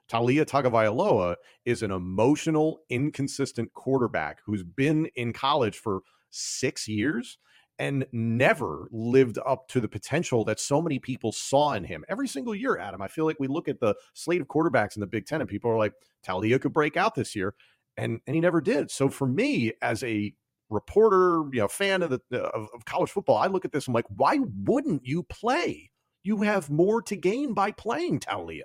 Taulia 0.08 0.46
Tagovailoa 0.46 1.36
is 1.66 1.82
an 1.82 1.90
emotional, 1.90 2.82
inconsistent 2.90 3.74
quarterback 3.74 4.40
who's 4.46 4.64
been 4.64 5.08
in 5.16 5.34
college 5.34 5.80
for 5.80 6.02
six 6.36 6.88
years 6.88 7.38
and 7.78 8.06
never 8.12 8.88
lived 8.92 9.38
up 9.46 9.68
to 9.68 9.82
the 9.82 9.88
potential 9.88 10.46
that 10.46 10.60
so 10.60 10.82
many 10.82 11.00
people 11.00 11.32
saw 11.32 11.74
in 11.74 11.84
him 11.84 12.06
every 12.08 12.28
single 12.28 12.56
year, 12.56 12.78
Adam. 12.78 13.02
I 13.02 13.08
feel 13.08 13.26
like 13.26 13.40
we 13.40 13.48
look 13.48 13.68
at 13.68 13.80
the 13.80 13.96
slate 14.14 14.42
of 14.42 14.48
quarterbacks 14.48 14.96
in 14.96 15.02
the 15.02 15.08
Big 15.08 15.26
Ten 15.26 15.42
and 15.42 15.50
people 15.50 15.70
are 15.70 15.78
like, 15.78 15.94
Taulia 16.26 16.60
could 16.60 16.74
break 16.74 16.96
out 16.96 17.16
this 17.16 17.36
year. 17.36 17.54
And, 17.98 18.20
and 18.28 18.36
he 18.36 18.42
never 18.42 18.62
did. 18.62 18.92
So 18.92 19.10
for 19.10 19.28
me, 19.28 19.74
as 19.82 20.04
a 20.04 20.34
reporter, 20.70 21.44
you 21.52 21.62
know, 21.62 21.68
fan 21.68 22.02
of 22.02 22.10
the 22.10 22.22
of, 22.42 22.68
of 22.74 22.86
college 22.86 23.10
football, 23.10 23.38
I 23.38 23.48
look 23.48 23.66
at 23.66 23.72
this. 23.72 23.88
And 23.88 23.94
I'm 23.94 23.96
like, 23.96 24.06
why 24.10 24.40
wouldn't 24.64 25.06
you 25.06 25.24
play? 25.24 25.92
You 26.24 26.38
have 26.42 26.70
more 26.70 27.02
to 27.04 27.16
gain 27.16 27.54
by 27.54 27.72
playing 27.72 28.20
Taulia. 28.20 28.64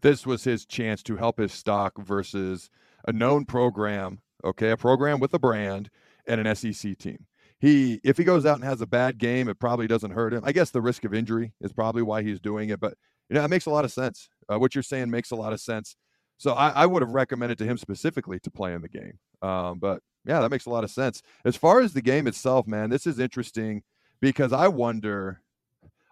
This 0.00 0.26
was 0.26 0.44
his 0.44 0.66
chance 0.66 1.02
to 1.04 1.16
help 1.16 1.38
his 1.38 1.52
stock 1.52 1.98
versus 1.98 2.70
a 3.06 3.12
known 3.12 3.44
program. 3.44 4.20
Okay, 4.44 4.70
a 4.70 4.76
program 4.76 5.20
with 5.20 5.34
a 5.34 5.38
brand 5.38 5.88
and 6.26 6.46
an 6.46 6.54
SEC 6.54 6.96
team. 6.98 7.26
He, 7.58 8.00
if 8.02 8.16
he 8.16 8.24
goes 8.24 8.44
out 8.44 8.56
and 8.56 8.64
has 8.64 8.80
a 8.80 8.86
bad 8.86 9.18
game, 9.18 9.48
it 9.48 9.58
probably 9.58 9.86
doesn't 9.86 10.10
hurt 10.10 10.34
him. 10.34 10.42
I 10.44 10.52
guess 10.52 10.70
the 10.70 10.82
risk 10.82 11.04
of 11.04 11.14
injury 11.14 11.52
is 11.60 11.72
probably 11.72 12.02
why 12.02 12.22
he's 12.22 12.40
doing 12.40 12.70
it, 12.70 12.80
but 12.80 12.94
you 13.28 13.34
know, 13.34 13.44
it 13.44 13.48
makes 13.48 13.66
a 13.66 13.70
lot 13.70 13.84
of 13.84 13.92
sense. 13.92 14.28
Uh, 14.52 14.58
what 14.58 14.74
you're 14.74 14.82
saying 14.82 15.10
makes 15.10 15.30
a 15.30 15.36
lot 15.36 15.52
of 15.52 15.60
sense. 15.60 15.96
So 16.38 16.54
I, 16.54 16.70
I, 16.70 16.86
would 16.86 17.02
have 17.02 17.12
recommended 17.12 17.56
to 17.58 17.64
him 17.64 17.78
specifically 17.78 18.40
to 18.40 18.50
play 18.50 18.74
in 18.74 18.82
the 18.82 18.88
game. 18.88 19.18
Um, 19.42 19.78
but 19.78 20.02
yeah, 20.24 20.40
that 20.40 20.50
makes 20.50 20.66
a 20.66 20.70
lot 20.70 20.82
of 20.82 20.90
sense. 20.90 21.22
As 21.44 21.54
far 21.54 21.80
as 21.80 21.92
the 21.92 22.02
game 22.02 22.26
itself, 22.26 22.66
man, 22.66 22.90
this 22.90 23.06
is 23.06 23.20
interesting 23.20 23.84
because 24.20 24.52
I 24.52 24.68
wonder. 24.68 25.40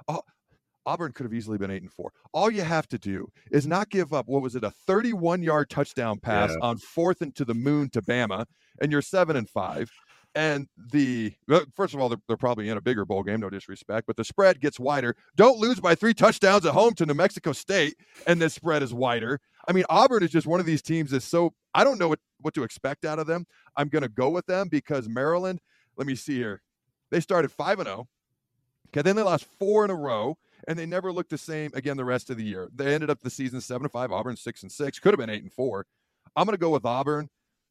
Oh, 0.07 0.23
Auburn 0.91 1.13
could 1.13 1.23
have 1.23 1.33
easily 1.33 1.57
been 1.57 1.71
eight 1.71 1.83
and 1.83 1.93
four. 1.93 2.13
All 2.33 2.51
you 2.51 2.63
have 2.63 2.89
to 2.89 2.99
do 2.99 3.31
is 3.53 3.65
not 3.65 3.91
give 3.91 4.13
up. 4.13 4.27
What 4.27 4.43
was 4.43 4.57
it? 4.57 4.65
A 4.65 4.73
31 4.73 5.41
yard 5.41 5.71
touchdown 5.71 6.19
pass 6.19 6.51
yeah. 6.51 6.67
on 6.67 6.79
fourth 6.79 7.23
and 7.23 7.33
to 7.37 7.45
the 7.45 7.55
moon 7.55 7.91
to 7.91 8.03
Bama, 8.03 8.45
and 8.81 8.91
you're 8.91 9.01
seven 9.01 9.37
and 9.37 9.49
five. 9.49 9.89
And 10.35 10.67
the 10.93 11.33
first 11.77 11.95
of 11.95 12.01
all, 12.01 12.09
they're, 12.09 12.21
they're, 12.27 12.37
probably 12.37 12.69
in 12.69 12.77
a 12.77 12.81
bigger 12.81 13.05
bowl 13.05 13.23
game, 13.23 13.41
no 13.41 13.51
disrespect, 13.51 14.07
but 14.07 14.17
the 14.17 14.25
spread 14.25 14.61
gets 14.61 14.81
wider. 14.81 15.17
Don't 15.37 15.59
lose 15.59 15.79
by 15.79 15.95
three 15.95 16.15
touchdowns 16.15 16.67
at 16.67 16.73
home 16.73 16.95
to 16.95 17.07
New 17.07 17.15
Mexico 17.15 17.53
State, 17.53 17.95
and 18.27 18.41
the 18.43 18.51
spread 18.51 18.83
is 18.83 18.93
wider. 18.93 19.41
I 19.69 19.73
mean, 19.73 19.85
Auburn 19.91 20.25
is 20.25 20.31
just 20.31 20.47
one 20.47 20.59
of 20.59 20.67
these 20.67 20.83
teams 20.83 21.13
that's 21.13 21.25
so 21.25 21.53
I 21.73 21.85
don't 21.85 21.99
know 21.99 22.09
what, 22.09 22.21
what 22.41 22.55
to 22.55 22.65
expect 22.65 23.05
out 23.05 23.21
of 23.21 23.29
them. 23.29 23.47
I'm 23.77 23.89
going 23.89 24.03
to 24.03 24.09
go 24.09 24.29
with 24.29 24.47
them 24.47 24.69
because 24.69 25.09
Maryland. 25.09 25.61
Let 25.97 26.09
me 26.09 26.17
see 26.17 26.37
here. 26.37 26.63
They 27.11 27.21
started 27.21 27.53
five 27.53 27.79
and 27.79 27.87
zero. 27.87 27.99
Oh. 28.01 28.09
Okay, 28.89 29.03
then 29.03 29.15
they 29.15 29.23
lost 29.23 29.47
four 29.59 29.85
in 29.85 29.91
a 29.91 29.95
row 29.95 30.37
and 30.69 30.79
they 30.79 30.87
never 30.87 31.13
looked 31.13 31.31
the 31.31 31.39
same 31.39 31.71
again 31.75 31.97
the 31.97 32.05
rest 32.05 32.31
of 32.31 32.37
the 32.37 32.45
year. 32.45 32.69
They 32.75 32.95
ended 32.95 33.11
up 33.11 33.21
the 33.21 33.31
season 33.31 33.61
seven 33.61 33.85
and 33.85 33.93
five, 33.93 34.13
Auburn 34.13 34.37
six 34.37 34.63
and 34.63 34.71
six, 34.71 34.99
could 34.99 35.13
have 35.13 35.19
been 35.19 35.31
eight 35.31 35.43
and 35.43 35.53
four. 35.53 35.87
I'm 36.37 36.47
going 36.47 36.55
to 36.57 36.61
go 36.61 36.71
with 36.71 36.85
Auburn 36.85 37.29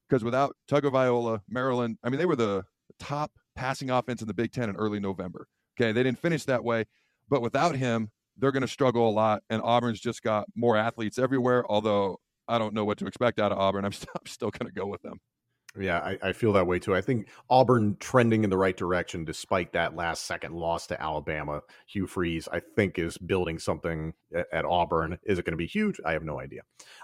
because 0.08 0.24
without 0.24 0.55
Tagovailoa, 0.69 1.41
Maryland, 1.50 1.98
I 2.03 2.10
mean, 2.10 2.19
they 2.19 2.25
were 2.25 2.36
the 2.36 2.65
top 3.00 3.31
passing 3.55 3.89
offense 3.89 4.22
in 4.22 4.27
the 4.27 4.34
Big 4.34 4.51
Ten 4.51 4.69
in 4.69 4.75
early 4.75 5.00
November. 5.00 5.48
Okay, 5.79 5.91
they 5.91 6.03
didn't 6.03 6.19
finish 6.19 6.43
that 6.46 6.63
way, 6.63 6.86
but 7.29 7.41
without 7.41 7.75
him, 7.75 8.12
they're 8.38 8.51
going 8.51 8.62
to 8.62 8.67
struggle 8.67 9.08
a 9.10 9.12
lot. 9.12 9.43
And 9.50 9.62
Auburn's 9.62 10.00
just 10.00 10.24
got 10.24 10.48
more 10.55 10.77
athletes 10.77 11.17
everywhere. 11.17 11.63
Although 11.69 12.19
I 12.48 12.58
don't 12.58 12.74
know 12.74 12.86
what 12.86 12.98
to 13.00 13.05
expect 13.05 13.39
out 13.39 13.51
of 13.51 13.58
Auburn, 13.58 13.86
I'm, 13.86 13.91
st- 13.91 14.10
I'm 14.15 14.25
still 14.25 14.50
going 14.50 14.72
to 14.72 14.77
go 14.77 14.88
with 14.88 15.01
them. 15.01 15.19
Yeah, 15.77 15.99
I, 15.99 16.17
I, 16.29 16.33
feel 16.33 16.53
that 16.53 16.65
way 16.65 16.79
too. 16.79 16.95
I 16.95 17.01
think 17.01 17.27
Auburn 17.47 17.95
trending 17.99 18.43
in 18.43 18.49
the 18.49 18.57
right 18.57 18.75
direction 18.75 19.23
despite 19.23 19.73
that 19.73 19.95
last 19.95 20.25
second 20.25 20.55
loss 20.55 20.88
to 20.88 20.99
Alabama. 20.99 21.61
Hugh 21.85 22.07
Freeze, 22.07 22.47
I 22.51 22.59
think, 22.59 22.97
is 22.97 23.19
building 23.19 23.59
something 23.59 24.13
at, 24.33 24.47
at 24.51 24.65
Auburn. 24.65 25.19
Is 25.25 25.38
it 25.38 25.45
going 25.45 25.53
to 25.53 25.57
be 25.57 25.67
huge? 25.67 25.99
I 26.03 26.13
have 26.13 26.23
no 26.23 26.39
idea. 26.39 26.61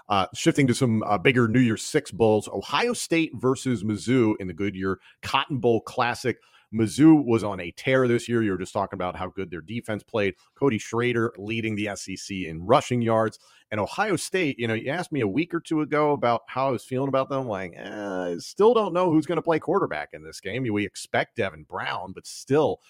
Uh, 0.08 0.26
shifting 0.34 0.66
to 0.66 0.74
some 0.74 1.04
uh, 1.04 1.16
bigger 1.16 1.46
New 1.46 1.60
Year's 1.60 1.84
Six 1.84 2.10
bowls 2.10 2.48
Ohio 2.48 2.92
State 2.92 3.30
versus 3.34 3.84
Mizzou 3.84 4.34
in 4.40 4.48
the 4.48 4.54
Goodyear 4.54 4.98
Cotton 5.22 5.58
Bowl 5.58 5.80
Classic. 5.80 6.38
Mizzou 6.76 7.24
was 7.24 7.42
on 7.42 7.60
a 7.60 7.70
tear 7.72 8.06
this 8.06 8.28
year. 8.28 8.42
You 8.42 8.52
were 8.52 8.58
just 8.58 8.72
talking 8.72 8.96
about 8.96 9.16
how 9.16 9.28
good 9.28 9.50
their 9.50 9.60
defense 9.60 10.02
played. 10.02 10.34
Cody 10.54 10.78
Schrader 10.78 11.32
leading 11.36 11.74
the 11.74 11.90
SEC 11.94 12.36
in 12.36 12.64
rushing 12.64 13.02
yards. 13.02 13.38
And 13.70 13.80
Ohio 13.80 14.16
State, 14.16 14.58
you 14.58 14.68
know, 14.68 14.74
you 14.74 14.90
asked 14.90 15.12
me 15.12 15.20
a 15.20 15.28
week 15.28 15.54
or 15.54 15.60
two 15.60 15.80
ago 15.80 16.12
about 16.12 16.42
how 16.46 16.68
I 16.68 16.70
was 16.70 16.84
feeling 16.84 17.08
about 17.08 17.28
them. 17.28 17.48
Like, 17.48 17.74
eh, 17.76 18.34
I 18.34 18.36
still 18.38 18.74
don't 18.74 18.94
know 18.94 19.10
who's 19.10 19.26
going 19.26 19.36
to 19.36 19.42
play 19.42 19.58
quarterback 19.58 20.10
in 20.12 20.22
this 20.22 20.40
game. 20.40 20.64
We 20.72 20.86
expect 20.86 21.36
Devin 21.36 21.64
Brown, 21.64 22.12
but 22.12 22.26
still 22.26 22.80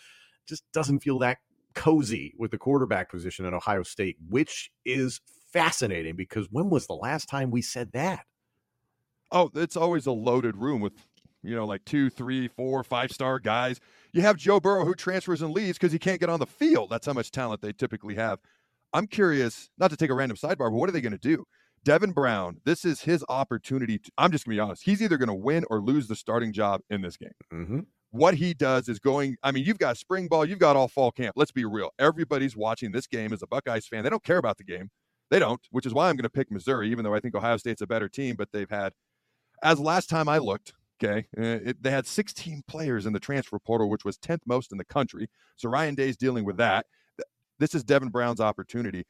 just 0.47 0.65
doesn't 0.73 1.01
feel 1.01 1.19
that 1.21 1.39
cozy 1.75 2.35
with 2.39 2.51
the 2.51 2.59
quarterback 2.59 3.11
position 3.11 3.47
at 3.47 3.55
Ohio 3.55 3.83
State, 3.83 4.17
which 4.29 4.71
is 4.85 5.21
fascinating 5.53 6.17
because 6.17 6.49
when 6.51 6.71
was 6.71 6.87
the 6.87 6.95
last 6.95 7.29
time 7.29 7.51
we 7.51 7.63
said 7.63 7.93
that? 7.93 8.25
Oh, 9.33 9.51
it's 9.55 9.77
always 9.77 10.07
a 10.07 10.13
loaded 10.13 10.57
room 10.57 10.81
with 10.81 10.93
you 11.47 11.55
know, 11.55 11.67
like 11.67 11.85
two, 11.85 12.11
three, 12.11 12.49
four, 12.49 12.83
five 12.83 13.13
star 13.13 13.39
guys. 13.39 13.81
You 14.13 14.23
have 14.23 14.37
Joe 14.37 14.61
Burrow 14.61 14.85
who 14.85 14.95
transfers 14.95 15.43
and 15.43 15.53
leaves 15.53 15.79
because 15.79 15.93
he 15.93 15.99
can't 15.99 16.21
get 16.21 16.31
on 16.31 16.41
the 16.41 16.47
field. 16.47 16.91
That's 16.91 17.07
how 17.07 17.13
much 17.13 17.31
talent 17.31 17.61
they 17.61 17.73
typically 17.73 18.15
have. 18.17 18.39
I'm 18.93 19.07
curious, 19.07 19.69
not 19.79 19.91
to 19.91 19.97
take 19.97 20.11
a 20.11 20.15
random 20.15 20.37
sidebar, 20.37 20.71
but 20.71 20.73
what 20.73 20.89
are 20.89 20.93
they 20.93 21.01
going 21.01 21.13
to 21.13 21.19
do? 21.19 21.45
Devin 21.85 22.13
Brown, 22.13 22.61
this 22.65 22.85
is 22.85 23.03
his 23.03 23.25
opportunity. 23.29 23.99
To, 23.99 24.11
I'm 24.19 24.33
just 24.33 24.45
going 24.45 24.57
to 24.57 24.61
be 24.63 24.67
honest. 24.67 24.83
He's 24.83 25.01
either 25.01 25.17
going 25.17 25.29
to 25.29 25.35
win 25.35 25.65
or 25.71 25.81
lose 25.81 26.09
the 26.09 26.17
starting 26.17 26.53
job 26.53 26.81
in 26.91 27.01
this 27.03 27.17
game. 27.17 27.31
Mm-hmm. 27.53 27.81
What 28.11 28.35
he 28.35 28.55
does 28.55 28.89
is 28.89 28.99
going, 28.99 29.37
I 29.43 29.53
mean, 29.53 29.65
you've 29.65 29.79
got 29.79 29.97
spring 29.97 30.27
ball, 30.27 30.45
you've 30.45 30.59
got 30.59 30.75
all 30.75 30.89
fall 30.89 31.13
camp. 31.13 31.35
Let's 31.37 31.53
be 31.53 31.65
real. 31.65 31.91
Everybody's 31.99 32.57
watching 32.57 32.91
this 32.91 33.07
game 33.07 33.33
as 33.33 33.43
a 33.43 33.47
Buckeyes 33.47 33.87
fan. 33.87 34.03
They 34.03 34.11
don't 34.11 34.25
care 34.25 34.39
about 34.39 34.57
the 34.57 34.65
game. 34.65 34.91
They 35.31 35.39
don't, 35.39 35.61
which 35.71 35.87
is 35.87 35.93
why 35.93 36.09
I'm 36.09 36.17
going 36.17 36.23
to 36.23 36.31
pick 36.31 36.51
Missouri, 36.51 36.91
even 36.91 37.05
though 37.05 37.15
I 37.15 37.21
think 37.21 37.35
Ohio 37.35 37.57
State's 37.57 37.83
a 37.83 37.87
better 37.87 38.09
team. 38.09 38.37
But 38.37 38.49
they've 38.53 38.71
had, 38.71 38.93
as 39.63 39.79
last 39.79 40.09
time 40.09 40.29
I 40.29 40.39
looked, 40.39 40.73
Okay. 41.03 41.27
Uh, 41.37 41.69
it, 41.69 41.83
they 41.83 41.91
had 41.91 42.07
16 42.07 42.63
players 42.67 43.07
in 43.07 43.13
the 43.13 43.21
transfer 43.21 43.59
portal, 43.59 43.91
which 43.91 44.05
was 44.05 44.17
10th 44.17 44.41
most 44.47 44.73
in 44.73 44.79
the 44.79 44.85
country. 44.85 45.29
So 45.57 45.69
Ryan 45.69 45.95
Day's 45.95 46.17
dealing 46.17 46.45
with 46.45 46.57
that. 46.57 46.87
This 47.59 47.75
is 47.75 47.85
Devin 47.85 48.09
Brown's 48.09 48.41
opportunity. 48.41 49.05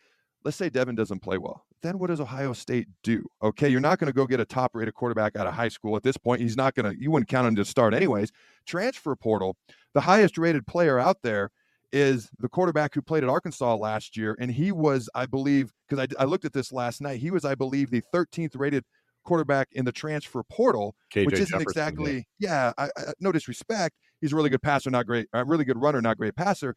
Let's 0.45 0.57
say 0.57 0.69
Devin 0.69 0.95
doesn't 0.95 1.21
play 1.21 1.38
well. 1.38 1.64
Then 1.83 1.99
what 1.99 2.09
does 2.09 2.21
Ohio 2.21 2.52
State 2.52 2.88
do? 3.02 3.25
Okay. 3.43 3.69
You're 3.69 3.81
not 3.81 3.99
going 3.99 4.07
to 4.07 4.12
go 4.12 4.26
get 4.26 4.40
a 4.40 4.45
top 4.45 4.73
rated 4.75 4.95
quarterback 4.95 5.37
out 5.37 5.47
of 5.47 5.55
high 5.55 5.69
school 5.69 5.97
at 5.97 6.02
this 6.02 6.16
point. 6.16 6.40
He's 6.40 6.57
not 6.57 6.75
going 6.75 6.93
to, 6.93 7.00
you 7.00 7.11
wouldn't 7.11 7.28
count 7.28 7.47
him 7.47 7.57
to 7.57 7.64
start 7.64 7.95
anyways. 7.95 8.33
Transfer 8.66 9.14
portal, 9.14 9.57
the 9.95 10.00
highest 10.00 10.38
rated 10.38 10.66
player 10.66 10.99
out 10.99 11.19
there 11.23 11.50
is 11.93 12.28
the 12.38 12.49
quarterback 12.49 12.95
who 12.95 13.02
played 13.02 13.23
at 13.23 13.31
Arkansas 13.31 13.76
last 13.76 14.16
year. 14.16 14.37
And 14.40 14.50
he 14.50 14.73
was, 14.73 15.09
I 15.14 15.26
believe, 15.26 15.73
because 15.88 16.07
I, 16.19 16.23
I 16.23 16.26
looked 16.26 16.45
at 16.45 16.52
this 16.52 16.73
last 16.73 17.00
night, 17.00 17.21
he 17.21 17.31
was, 17.31 17.45
I 17.45 17.55
believe, 17.55 17.90
the 17.90 18.02
13th 18.12 18.59
rated 18.59 18.85
quarterback 19.26 19.68
in 19.73 19.85
the 19.85 19.92
transfer 19.92 20.42
portal, 20.45 20.95
KJ 21.12 21.26
which 21.26 21.35
isn't 21.35 21.47
Jefferson, 21.49 21.62
exactly, 21.62 22.26
yeah, 22.38 22.73
yeah 22.78 22.88
I, 22.97 23.00
I, 23.00 23.12
no 23.21 23.33
disrespect. 23.33 23.97
He's 24.21 24.33
a 24.33 24.37
really 24.37 24.50
good 24.50 24.62
passer, 24.62 24.90
not 24.90 25.06
great, 25.06 25.26
a 25.33 25.45
really 25.45 25.64
good 25.64 25.80
runner, 25.80 26.00
not 26.00 26.16
great 26.16 26.35
passer. 26.35 26.75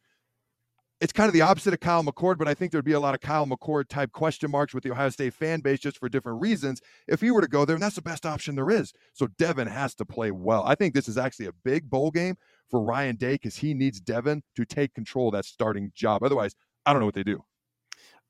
It's 1.00 1.14
kind 1.14 1.28
of 1.28 1.32
the 1.32 1.40
opposite 1.40 1.72
of 1.72 1.80
Kyle 1.80 2.04
McCord, 2.04 2.36
but 2.36 2.46
I 2.46 2.52
think 2.52 2.72
there'd 2.72 2.84
be 2.84 2.92
a 2.92 3.00
lot 3.00 3.14
of 3.14 3.22
Kyle 3.22 3.46
McCord 3.46 3.88
type 3.88 4.12
question 4.12 4.50
marks 4.50 4.74
with 4.74 4.84
the 4.84 4.90
Ohio 4.90 5.08
State 5.08 5.32
fan 5.32 5.60
base 5.60 5.80
just 5.80 5.96
for 5.96 6.10
different 6.10 6.42
reasons 6.42 6.82
if 7.08 7.22
he 7.22 7.30
were 7.30 7.40
to 7.40 7.48
go 7.48 7.64
there, 7.64 7.74
and 7.74 7.82
that's 7.82 7.94
the 7.94 8.02
best 8.02 8.26
option 8.26 8.54
there 8.54 8.68
is. 8.68 8.92
So 9.14 9.28
Devin 9.38 9.68
has 9.68 9.94
to 9.94 10.04
play 10.04 10.30
well. 10.30 10.62
I 10.66 10.74
think 10.74 10.92
this 10.92 11.08
is 11.08 11.16
actually 11.16 11.46
a 11.46 11.52
big 11.64 11.88
bowl 11.88 12.10
game 12.10 12.36
for 12.68 12.82
Ryan 12.82 13.16
Day 13.16 13.34
because 13.34 13.56
he 13.56 13.72
needs 13.72 13.98
Devin 13.98 14.42
to 14.56 14.66
take 14.66 14.92
control 14.92 15.28
of 15.28 15.32
that 15.32 15.46
starting 15.46 15.90
job. 15.94 16.22
Otherwise, 16.22 16.54
I 16.84 16.92
don't 16.92 17.00
know 17.00 17.06
what 17.06 17.14
they 17.14 17.22
do. 17.22 17.44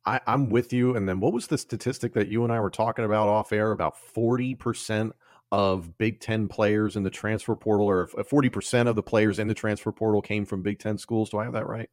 I, 0.07 0.21
I'm 0.27 0.51
with 0.51 0.73
you. 0.73 0.97
And 0.97 1.09
then 1.09 1.21
what 1.21 1.33
was 1.33 1.47
the 1.47 1.59
statistic 1.59 2.15
that 2.15 2.29
you 2.29 2.45
and 2.45 2.53
I 2.53 2.61
were 2.61 2.71
talking 2.71 3.05
about 3.05 3.29
off 3.29 3.53
air? 3.53 3.73
About 3.73 3.97
40% 4.15 5.13
of 5.53 5.99
Big 5.99 6.21
Ten 6.21 6.49
players 6.49 6.97
in 6.97 7.03
the 7.03 7.11
transfer 7.11 7.57
portal, 7.57 7.87
or 7.87 8.07
40% 8.07 8.87
uh, 8.87 8.91
of 8.91 8.97
the 8.97 9.03
players 9.03 9.39
in 9.39 9.49
the 9.49 9.55
transfer 9.55 9.93
portal 9.93 10.23
came 10.23 10.45
from 10.45 10.63
Big 10.63 10.79
Ten 10.79 10.97
schools. 10.97 11.31
Do 11.31 11.39
I 11.39 11.45
have 11.45 11.53
that 11.55 11.67
right? 11.67 11.91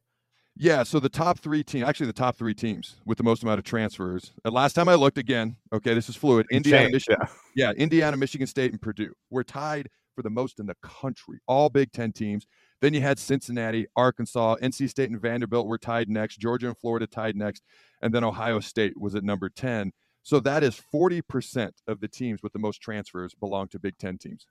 Yeah, 0.60 0.82
so 0.82 0.98
the 0.98 1.08
top 1.08 1.38
three 1.38 1.62
teams, 1.62 1.86
actually 1.86 2.06
the 2.06 2.12
top 2.12 2.36
three 2.36 2.54
teams 2.54 2.96
with 3.06 3.16
the 3.16 3.24
most 3.24 3.44
amount 3.44 3.60
of 3.60 3.64
transfers. 3.64 4.32
And 4.44 4.52
last 4.52 4.72
time 4.72 4.88
I 4.88 4.94
looked 4.94 5.16
again, 5.16 5.56
okay, 5.72 5.94
this 5.94 6.08
is 6.08 6.16
fluid. 6.16 6.46
Indiana, 6.50 6.90
Michigan, 6.90 7.18
yeah. 7.54 7.70
yeah, 7.70 7.72
Indiana, 7.76 8.16
Michigan 8.16 8.46
State, 8.48 8.72
and 8.72 8.82
Purdue. 8.82 9.12
We're 9.30 9.44
tied 9.44 9.88
for 10.16 10.22
the 10.22 10.30
most 10.30 10.58
in 10.58 10.66
the 10.66 10.74
country. 10.82 11.38
All 11.46 11.68
Big 11.68 11.92
Ten 11.92 12.10
teams. 12.10 12.44
Then 12.80 12.94
you 12.94 13.00
had 13.00 13.18
Cincinnati, 13.18 13.86
Arkansas, 13.96 14.56
NC 14.62 14.88
State, 14.88 15.10
and 15.10 15.20
Vanderbilt 15.20 15.66
were 15.66 15.78
tied 15.78 16.08
next. 16.08 16.38
Georgia 16.38 16.68
and 16.68 16.78
Florida 16.78 17.06
tied 17.06 17.36
next. 17.36 17.62
And 18.02 18.14
then 18.14 18.24
Ohio 18.24 18.60
State 18.60 18.98
was 18.98 19.14
at 19.14 19.24
number 19.24 19.48
10. 19.48 19.92
So 20.22 20.40
that 20.40 20.62
is 20.62 20.80
40% 20.92 21.70
of 21.86 22.00
the 22.00 22.08
teams 22.08 22.42
with 22.42 22.52
the 22.52 22.58
most 22.58 22.80
transfers 22.80 23.34
belong 23.34 23.68
to 23.68 23.78
Big 23.78 23.98
Ten 23.98 24.18
teams. 24.18 24.46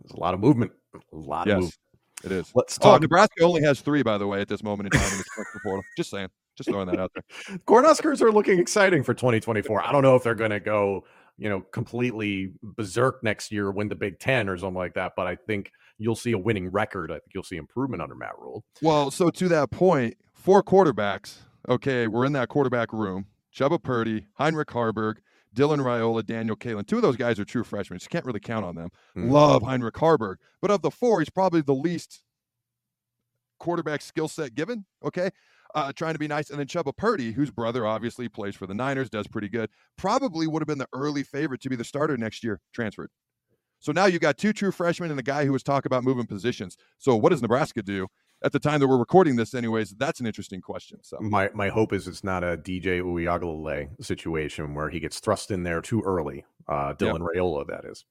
There's 0.00 0.12
a 0.12 0.20
lot 0.20 0.34
of 0.34 0.40
movement. 0.40 0.72
A 0.94 1.16
lot 1.16 1.46
yes, 1.46 1.54
of 1.54 1.60
movement. 1.60 1.78
It 2.24 2.32
is. 2.32 2.52
Let's 2.54 2.78
oh, 2.80 2.84
talk. 2.84 2.96
Oh, 2.96 2.98
Nebraska 3.02 3.44
only 3.44 3.62
has 3.62 3.80
three, 3.80 4.02
by 4.02 4.18
the 4.18 4.26
way, 4.26 4.40
at 4.40 4.48
this 4.48 4.62
moment 4.62 4.92
in 4.92 4.98
time 4.98 5.12
in 5.12 5.18
the 5.18 5.24
transfer 5.32 5.60
portal. 5.62 5.84
Just 5.96 6.10
saying. 6.10 6.28
Just 6.56 6.70
throwing 6.70 6.88
that 6.88 6.98
out 6.98 7.12
there. 7.14 7.58
Cornhuskers 7.68 8.20
are 8.20 8.32
looking 8.32 8.58
exciting 8.58 9.04
for 9.04 9.14
2024. 9.14 9.80
I 9.80 9.92
don't 9.92 10.02
know 10.02 10.16
if 10.16 10.24
they're 10.24 10.34
going 10.34 10.50
to 10.50 10.58
go, 10.58 11.04
you 11.38 11.48
know, 11.48 11.60
completely 11.60 12.52
berserk 12.62 13.22
next 13.22 13.52
year, 13.52 13.70
win 13.70 13.88
the 13.88 13.94
Big 13.94 14.18
Ten 14.18 14.48
or 14.48 14.58
something 14.58 14.76
like 14.76 14.94
that. 14.94 15.12
But 15.16 15.26
I 15.26 15.36
think 15.36 15.70
you'll 15.98 16.16
see 16.16 16.32
a 16.32 16.38
winning 16.38 16.70
record. 16.70 17.10
I 17.10 17.14
think 17.14 17.30
you'll 17.34 17.44
see 17.44 17.56
improvement 17.56 18.02
under 18.02 18.14
Matt 18.14 18.38
Rhule. 18.38 18.64
Well, 18.82 19.10
so 19.10 19.30
to 19.30 19.48
that 19.48 19.70
point, 19.70 20.16
four 20.34 20.62
quarterbacks. 20.62 21.36
Okay, 21.68 22.06
we're 22.06 22.24
in 22.24 22.32
that 22.32 22.48
quarterback 22.48 22.92
room. 22.92 23.26
Chubba 23.54 23.82
Purdy, 23.82 24.26
Heinrich 24.34 24.68
Haarberg, 24.68 25.16
Dylan 25.54 25.78
Raiola, 25.78 26.24
Daniel 26.24 26.56
Kaelin. 26.56 26.86
Two 26.86 26.96
of 26.96 27.02
those 27.02 27.16
guys 27.16 27.38
are 27.38 27.44
true 27.44 27.64
freshmen. 27.64 27.98
You 28.00 28.08
can't 28.08 28.24
really 28.24 28.40
count 28.40 28.64
on 28.64 28.74
them. 28.74 28.90
Mm-hmm. 29.16 29.30
Love 29.30 29.62
Heinrich 29.62 29.94
Haarberg. 29.94 30.36
But 30.60 30.70
of 30.70 30.82
the 30.82 30.90
four, 30.90 31.20
he's 31.20 31.30
probably 31.30 31.62
the 31.62 31.74
least 31.74 32.22
quarterback 33.58 34.02
skill 34.02 34.28
set 34.28 34.54
given. 34.54 34.84
Okay. 35.04 35.30
Uh, 35.74 35.92
trying 35.92 36.14
to 36.14 36.18
be 36.18 36.28
nice. 36.28 36.50
And 36.50 36.58
then 36.58 36.66
Chubba 36.66 36.96
Purdy, 36.96 37.32
whose 37.32 37.50
brother 37.50 37.86
obviously 37.86 38.28
plays 38.28 38.54
for 38.54 38.66
the 38.66 38.74
Niners, 38.74 39.10
does 39.10 39.26
pretty 39.26 39.48
good, 39.48 39.68
probably 39.96 40.46
would 40.46 40.62
have 40.62 40.66
been 40.66 40.78
the 40.78 40.88
early 40.94 41.22
favorite 41.22 41.60
to 41.60 41.68
be 41.68 41.76
the 41.76 41.84
starter 41.84 42.16
next 42.16 42.42
year, 42.42 42.60
transferred. 42.72 43.10
So 43.80 43.92
now 43.92 44.06
you 44.06 44.18
got 44.18 44.38
two 44.38 44.52
true 44.52 44.72
freshmen 44.72 45.10
and 45.10 45.20
a 45.20 45.22
guy 45.22 45.44
who 45.44 45.52
was 45.52 45.62
talking 45.62 45.88
about 45.88 46.04
moving 46.04 46.26
positions. 46.26 46.76
So 46.98 47.16
what 47.16 47.30
does 47.30 47.42
Nebraska 47.42 47.82
do? 47.82 48.08
At 48.42 48.52
the 48.52 48.60
time 48.60 48.78
that 48.80 48.86
we're 48.86 48.98
recording 48.98 49.34
this, 49.34 49.52
anyways, 49.52 49.96
that's 49.96 50.20
an 50.20 50.26
interesting 50.26 50.60
question. 50.60 50.98
So 51.02 51.18
my 51.20 51.50
my 51.54 51.70
hope 51.70 51.92
is 51.92 52.06
it's 52.06 52.22
not 52.22 52.44
a 52.44 52.56
DJ 52.56 53.00
Uiagalelei 53.02 54.04
situation 54.04 54.74
where 54.74 54.90
he 54.90 55.00
gets 55.00 55.18
thrust 55.18 55.50
in 55.50 55.64
there 55.64 55.80
too 55.80 56.02
early. 56.02 56.44
Uh, 56.68 56.94
Dylan 56.94 57.18
yep. 57.18 57.28
Raiola, 57.34 57.66
that 57.66 57.84
is. 57.84 58.04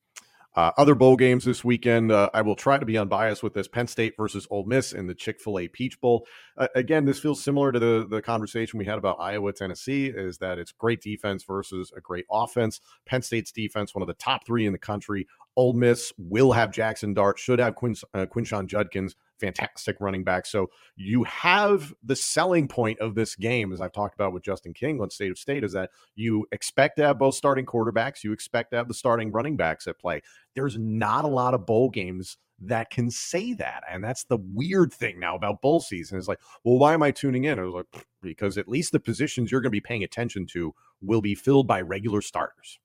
Uh, 0.57 0.71
other 0.75 0.95
bowl 0.95 1.15
games 1.15 1.45
this 1.45 1.63
weekend. 1.63 2.11
Uh, 2.11 2.31
I 2.33 2.41
will 2.41 2.55
try 2.55 2.79
to 2.79 2.85
be 2.85 2.97
unbiased 2.97 3.43
with 3.43 3.53
this. 3.53 3.67
Penn 3.67 3.85
State 3.85 4.15
versus 4.17 4.47
Ole 4.49 4.65
Miss 4.65 4.91
in 4.91 5.05
the 5.05 5.13
Chick 5.13 5.39
Fil 5.39 5.59
A 5.59 5.67
Peach 5.67 6.01
Bowl. 6.01 6.25
Uh, 6.57 6.67
again, 6.73 7.05
this 7.05 7.19
feels 7.19 7.43
similar 7.43 7.71
to 7.71 7.77
the 7.77 8.07
the 8.09 8.23
conversation 8.23 8.79
we 8.79 8.85
had 8.85 8.97
about 8.97 9.17
Iowa 9.19 9.53
Tennessee. 9.53 10.07
Is 10.07 10.39
that 10.39 10.57
it's 10.57 10.71
great 10.71 10.99
defense 10.99 11.43
versus 11.43 11.93
a 11.95 12.01
great 12.01 12.25
offense. 12.31 12.81
Penn 13.05 13.21
State's 13.21 13.51
defense, 13.51 13.93
one 13.93 14.01
of 14.01 14.07
the 14.07 14.15
top 14.15 14.47
three 14.47 14.65
in 14.65 14.71
the 14.71 14.79
country. 14.79 15.27
Ole 15.55 15.73
Miss 15.73 16.11
will 16.17 16.53
have 16.53 16.71
Jackson 16.71 17.13
Dart, 17.13 17.37
should 17.37 17.59
have 17.59 17.75
Quin, 17.75 17.95
uh, 18.15 18.25
Quinshon 18.25 18.65
Judkins, 18.65 19.15
fantastic 19.39 19.97
running 19.99 20.23
back. 20.23 20.45
So 20.45 20.69
you 20.95 21.23
have 21.25 21.93
the 22.03 22.15
selling 22.15 22.67
point 22.67 22.99
of 22.99 23.15
this 23.15 23.35
game, 23.35 23.71
as 23.71 23.81
I've 23.81 23.93
talked 23.93 24.15
about 24.15 24.33
with 24.33 24.43
Justin 24.43 24.73
King 24.73 25.01
on 25.01 25.09
State 25.09 25.31
of 25.31 25.37
State, 25.37 25.63
is 25.63 25.73
that 25.73 25.91
you 26.15 26.45
expect 26.51 26.97
to 26.97 27.05
have 27.05 27.19
both 27.19 27.35
starting 27.35 27.65
quarterbacks, 27.65 28.23
you 28.23 28.31
expect 28.31 28.71
to 28.71 28.77
have 28.77 28.87
the 28.87 28.93
starting 28.93 29.31
running 29.31 29.57
backs 29.57 29.87
at 29.87 29.99
play. 29.99 30.21
There's 30.55 30.77
not 30.77 31.25
a 31.25 31.29
lot 31.29 31.53
of 31.53 31.65
bowl 31.65 31.89
games 31.89 32.37
that 32.59 32.89
can 32.89 33.11
say 33.11 33.53
that. 33.53 33.83
And 33.89 34.03
that's 34.03 34.23
the 34.23 34.39
weird 34.53 34.91
thing 34.91 35.19
now 35.19 35.35
about 35.35 35.61
bowl 35.61 35.79
season 35.79 36.17
is 36.17 36.27
like, 36.27 36.39
well, 36.63 36.79
why 36.79 36.93
am 36.93 37.03
I 37.03 37.11
tuning 37.11 37.43
in? 37.43 37.59
I 37.59 37.63
was 37.63 37.73
like, 37.73 38.07
because 38.21 38.57
at 38.57 38.67
least 38.67 38.91
the 38.91 38.99
positions 38.99 39.51
you're 39.51 39.61
going 39.61 39.69
to 39.69 39.71
be 39.71 39.81
paying 39.81 40.03
attention 40.03 40.47
to 40.47 40.73
will 41.01 41.21
be 41.21 41.35
filled 41.35 41.67
by 41.67 41.81
regular 41.81 42.21
starters. 42.21 42.79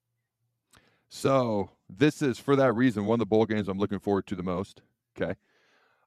So 1.09 1.71
this 1.88 2.23
is 2.23 2.38
for 2.38 2.56
that 2.56 2.75
reason 2.75 3.06
one 3.06 3.16
of 3.16 3.21
the 3.21 3.26
bowl 3.26 3.47
games 3.47 3.68
I'm 3.68 3.78
looking 3.78 3.99
forward 3.99 4.26
to 4.28 4.35
the 4.35 4.42
most. 4.42 4.82
Okay. 5.21 5.35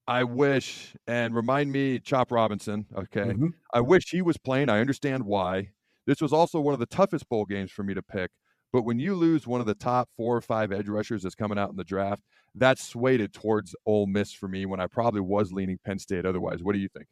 I 0.08 0.24
wish, 0.24 0.96
and 1.08 1.34
remind 1.34 1.72
me, 1.72 2.00
Chop 2.00 2.32
Robinson. 2.32 2.86
Okay, 2.96 3.22
mm-hmm. 3.22 3.48
I 3.74 3.82
wish 3.82 4.12
he 4.12 4.22
was 4.22 4.38
playing. 4.38 4.70
I 4.70 4.80
understand 4.80 5.24
why. 5.24 5.70
This 6.06 6.22
was 6.22 6.32
also 6.32 6.60
one 6.60 6.74
of 6.74 6.80
the 6.80 6.86
toughest 6.86 7.28
bowl 7.28 7.46
games 7.46 7.72
for 7.72 7.84
me 7.84 7.94
to 7.96 8.04
pick. 8.04 8.32
But 8.72 8.84
when 8.84 9.00
you 9.00 9.16
lose 9.16 9.48
one 9.48 9.62
of 9.62 9.68
the 9.68 9.74
top 9.74 10.10
four 10.18 10.36
or 10.36 10.42
five 10.42 10.72
edge 10.72 10.90
rushers 10.90 11.24
that's 11.24 11.34
coming 11.34 11.58
out 11.58 11.70
in 11.70 11.78
the 11.78 11.84
draft, 11.84 12.22
that 12.56 12.78
swayed 12.78 13.32
towards 13.34 13.76
Ole 13.86 14.06
Miss 14.06 14.34
for 14.34 14.48
me 14.48 14.66
when 14.66 14.80
I 14.80 14.88
probably 14.88 15.22
was 15.22 15.52
leaning 15.52 15.80
Penn 15.84 15.98
State 15.98 16.26
otherwise. 16.26 16.62
What 16.62 16.74
do 16.74 16.80
you 16.80 16.90
think? 16.90 17.08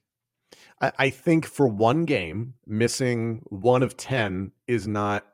I 0.81 1.09
think 1.09 1.45
for 1.45 1.67
one 1.67 2.05
game, 2.05 2.55
missing 2.67 3.41
one 3.45 3.81
of 3.81 3.97
10 3.97 4.51
is 4.67 4.87
not 4.87 5.25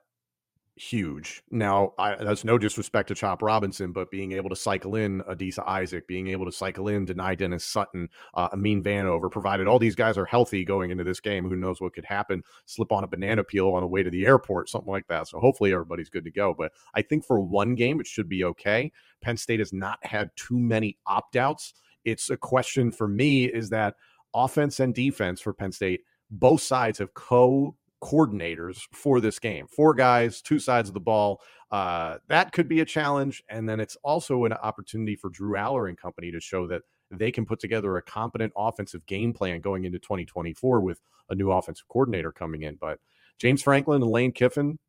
huge. 0.80 1.44
Now, 1.52 1.94
I, 1.98 2.16
that's 2.24 2.46
no 2.46 2.58
disrespect 2.58 3.10
to 3.10 3.16
Chop 3.16 3.42
Robinson, 3.42 3.92
but 3.92 4.10
being 4.10 4.32
able 4.32 4.50
to 4.50 4.56
cycle 4.56 4.96
in 4.96 5.22
Adisa 5.24 5.68
Isaac, 5.68 6.08
being 6.08 6.28
able 6.28 6.46
to 6.46 6.52
cycle 6.52 6.88
in 6.88 7.06
Dani 7.06 7.38
Dennis 7.38 7.66
Sutton, 7.66 8.08
uh, 8.34 8.48
Amin 8.54 8.82
Vanover, 8.82 9.30
provided 9.30 9.68
all 9.68 9.78
these 9.78 9.96
guys 9.96 10.18
are 10.18 10.26
healthy 10.26 10.64
going 10.64 10.90
into 10.90 11.04
this 11.04 11.20
game, 11.20 11.50
who 11.50 11.58
knows 11.58 11.82
what 11.82 11.94
could 11.94 12.06
happen? 12.06 12.44
Slip 12.66 12.94
on 12.94 13.04
a 13.04 13.08
banana 13.08 13.44
peel 13.44 13.70
on 13.70 13.82
the 13.82 13.88
way 13.88 14.04
to 14.04 14.10
the 14.10 14.26
airport, 14.26 14.70
something 14.70 14.92
like 14.92 15.08
that. 15.08 15.28
So 15.28 15.40
hopefully 15.40 15.74
everybody's 15.74 16.10
good 16.10 16.24
to 16.24 16.32
go. 16.32 16.56
But 16.58 16.72
I 16.94 17.02
think 17.02 17.26
for 17.26 17.42
one 17.42 17.76
game, 17.76 18.00
it 18.00 18.08
should 18.08 18.30
be 18.30 18.46
okay. 18.46 18.92
Penn 19.22 19.36
State 19.36 19.60
has 19.60 19.74
not 19.74 20.00
had 20.04 20.32
too 20.38 20.58
many 20.58 20.98
opt 21.06 21.36
outs. 21.36 21.74
It's 22.06 22.30
a 22.30 22.38
question 22.38 22.92
for 22.92 23.08
me 23.08 23.46
is 23.46 23.70
that 23.70 23.96
offense 24.34 24.80
and 24.80 24.96
defense 24.96 25.42
for 25.42 25.54
Penn 25.54 25.74
State, 25.74 26.02
both 26.32 26.62
sides 26.62 27.00
have 27.00 27.14
co 27.14 27.76
coordinators 28.02 28.82
for 28.94 29.20
this 29.20 29.40
game. 29.40 29.68
Four 29.68 29.94
guys, 29.94 30.42
two 30.42 30.60
sides 30.60 30.90
of 30.90 30.94
the 30.94 31.00
ball. 31.00 31.42
Uh, 31.72 32.18
that 32.28 32.52
could 32.52 32.68
be 32.68 32.80
a 32.80 32.86
challenge. 32.86 33.44
And 33.50 33.68
then 33.68 33.80
it's 33.80 33.98
also 34.04 34.46
an 34.46 34.54
opportunity 34.54 35.16
for 35.16 35.30
Drew 35.30 35.54
Allar 35.56 35.88
and 35.88 35.98
company 35.98 36.32
to 36.32 36.40
show 36.40 36.68
that 36.68 36.82
they 37.12 37.32
can 37.32 37.46
put 37.46 37.60
together 37.60 37.98
a 37.98 38.02
competent 38.02 38.54
offensive 38.56 39.06
game 39.06 39.34
plan 39.34 39.62
going 39.62 39.86
into 39.86 40.00
2024 40.00 40.82
with 40.82 41.02
a 41.30 41.36
new 41.36 41.52
offensive 41.52 41.88
coordinator 41.88 42.32
coming 42.32 42.64
in. 42.64 42.76
But 42.76 43.00
James 43.38 43.62
Franklin 43.62 44.02
and 44.02 44.12
Lane 44.12 44.32
Kiffin, 44.32 44.80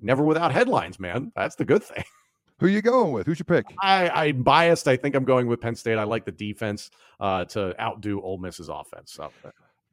never 0.00 0.22
without 0.22 0.52
headlines, 0.52 0.98
man. 0.98 1.32
That's 1.34 1.56
the 1.56 1.64
good 1.64 1.82
thing. 1.82 2.04
Who 2.58 2.66
are 2.66 2.70
you 2.70 2.82
going 2.82 3.12
with? 3.12 3.26
Who's 3.26 3.40
your 3.40 3.44
pick? 3.44 3.64
I, 3.80 4.08
I'm 4.08 4.44
biased. 4.44 4.86
I 4.86 4.96
think 4.96 5.16
I'm 5.16 5.24
going 5.24 5.48
with 5.48 5.60
Penn 5.60 5.74
State. 5.74 5.98
I 5.98 6.04
like 6.04 6.24
the 6.24 6.30
defense 6.30 6.90
uh, 7.18 7.44
to 7.46 7.74
outdo 7.82 8.20
Ole 8.20 8.38
Miss's 8.38 8.68
offense. 8.68 9.12
So 9.12 9.32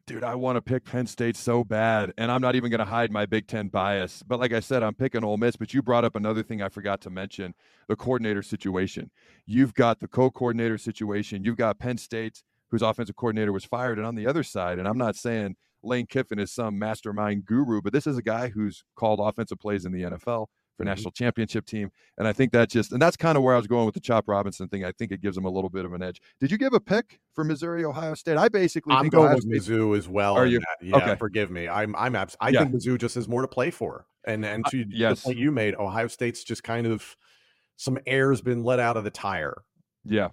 dude, 0.10 0.24
I 0.24 0.34
want 0.34 0.56
to 0.56 0.62
pick 0.62 0.86
Penn 0.86 1.06
State 1.06 1.36
so 1.36 1.64
bad, 1.64 2.14
and 2.18 2.32
I'm 2.32 2.42
not 2.42 2.56
even 2.56 2.72
going 2.72 2.80
to 2.80 2.86
hide 2.86 3.12
my 3.12 3.28
Big 3.28 3.46
Ten 3.46 3.68
bias. 3.68 4.24
But 4.28 4.40
like 4.40 4.52
I 4.52 4.60
said, 4.60 4.82
I'm 4.82 4.96
picking 4.96 5.24
Ole 5.24 5.38
Miss. 5.38 5.56
But 5.56 5.72
you 5.72 5.84
brought 5.84 6.04
up 6.04 6.16
another 6.16 6.42
thing 6.42 6.64
I 6.64 6.70
forgot 6.70 7.00
to 7.02 7.12
mention: 7.12 7.54
the 7.88 7.96
coordinator 7.96 8.42
situation. 8.42 9.12
You've 9.46 9.76
got 9.76 10.00
the 10.00 10.08
co-coordinator 10.08 10.80
situation. 10.80 11.44
You've 11.44 11.58
got 11.58 11.78
Penn 11.78 12.00
State, 12.00 12.42
whose 12.72 12.82
offensive 12.82 13.18
coordinator 13.18 13.52
was 13.52 13.66
fired, 13.66 14.00
and 14.00 14.08
on 14.08 14.16
the 14.16 14.26
other 14.26 14.42
side, 14.42 14.80
and 14.80 14.88
I'm 14.88 14.98
not 14.98 15.16
saying 15.16 15.58
Lane 15.84 16.08
Kiffin 16.08 16.40
is 16.40 16.52
some 16.52 16.80
mastermind 16.80 17.46
guru, 17.46 17.80
but 17.80 17.94
this 17.94 18.08
is 18.08 18.18
a 18.18 18.24
guy 18.24 18.50
who's 18.50 18.84
called 18.96 19.20
offensive 19.22 19.60
plays 19.60 19.86
in 19.86 19.92
the 19.92 20.02
NFL 20.02 20.48
for 20.80 20.86
mm-hmm. 20.86 20.92
national 20.92 21.12
championship 21.12 21.66
team. 21.66 21.92
And 22.18 22.26
I 22.26 22.32
think 22.32 22.54
that 22.54 22.70
just, 22.70 22.94
and 22.94 23.02
that's 23.02 23.18
kind 23.18 23.38
of 23.38 23.44
where 23.44 23.54
I 23.54 23.58
was 23.58 23.68
going 23.68 23.86
with 23.86 23.96
the 23.96 24.00
Chop 24.00 24.30
Robinson 24.30 24.70
thing. 24.70 24.86
I 24.86 24.94
think 24.94 25.12
it 25.12 25.22
gives 25.22 25.36
them 25.36 25.44
a 25.44 25.50
little 25.50 25.70
bit 25.70 25.84
of 25.84 25.92
an 25.92 26.02
edge. 26.02 26.22
Did 26.40 26.52
you 26.52 26.58
give 26.58 26.72
a 26.74 26.80
pick 26.80 27.20
for 27.34 27.44
Missouri, 27.44 27.84
Ohio 27.84 28.14
State? 28.14 28.38
I 28.38 28.48
basically 28.48 28.96
I'm 28.96 29.10
going 29.10 29.36
with 29.36 29.46
Mizzou 29.46 29.98
as 29.98 30.08
well. 30.08 30.36
Are 30.36 30.46
you? 30.46 30.62
Yeah, 30.82 30.96
okay. 30.96 31.16
forgive 31.18 31.52
me. 31.52 31.68
I'm, 31.68 31.94
I'm, 31.98 32.16
abs- 32.16 32.38
I 32.40 32.50
yeah. 32.50 32.60
think 32.60 32.76
Mizzou 32.76 32.98
just 32.98 33.16
has 33.16 33.28
more 33.28 33.42
to 33.42 33.48
play 33.50 33.72
for. 33.72 34.06
And, 34.26 34.46
and 34.46 34.66
to 34.68 34.82
uh, 34.82 34.86
yes. 34.88 35.22
the 35.22 35.26
point 35.26 35.38
you 35.38 35.52
made, 35.52 35.76
Ohio 35.76 36.08
State's 36.08 36.46
just 36.46 36.64
kind 36.64 36.88
of 36.88 37.18
some 37.76 38.00
air's 38.08 38.40
been 38.40 38.64
let 38.64 38.80
out 38.80 38.96
of 38.96 39.04
the 39.04 39.12
tire. 39.12 39.64
Yeah. 40.06 40.30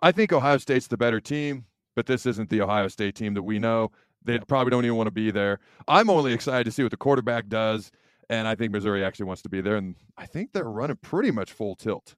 I 0.00 0.12
think 0.12 0.32
Ohio 0.32 0.58
State's 0.58 0.86
the 0.86 0.96
better 0.96 1.20
team, 1.20 1.64
but 1.96 2.06
this 2.06 2.24
isn't 2.24 2.50
the 2.50 2.60
Ohio 2.60 2.86
State 2.86 3.16
team 3.16 3.34
that 3.34 3.42
we 3.42 3.58
know. 3.58 3.90
They 4.24 4.38
probably 4.38 4.70
don't 4.70 4.84
even 4.84 4.96
want 4.96 5.08
to 5.08 5.12
be 5.12 5.32
there. 5.32 5.58
I'm 5.88 6.08
only 6.08 6.32
excited 6.32 6.64
to 6.64 6.70
see 6.70 6.84
what 6.84 6.92
the 6.92 6.96
quarterback 6.96 7.48
does 7.48 7.90
and 8.32 8.48
I 8.48 8.54
think 8.54 8.72
Missouri 8.72 9.04
actually 9.04 9.26
wants 9.26 9.42
to 9.42 9.50
be 9.50 9.60
there, 9.60 9.76
and 9.76 9.94
I 10.16 10.24
think 10.24 10.52
they're 10.52 10.64
running 10.64 10.96
pretty 10.96 11.30
much 11.30 11.52
full 11.52 11.76
tilt. 11.76 12.14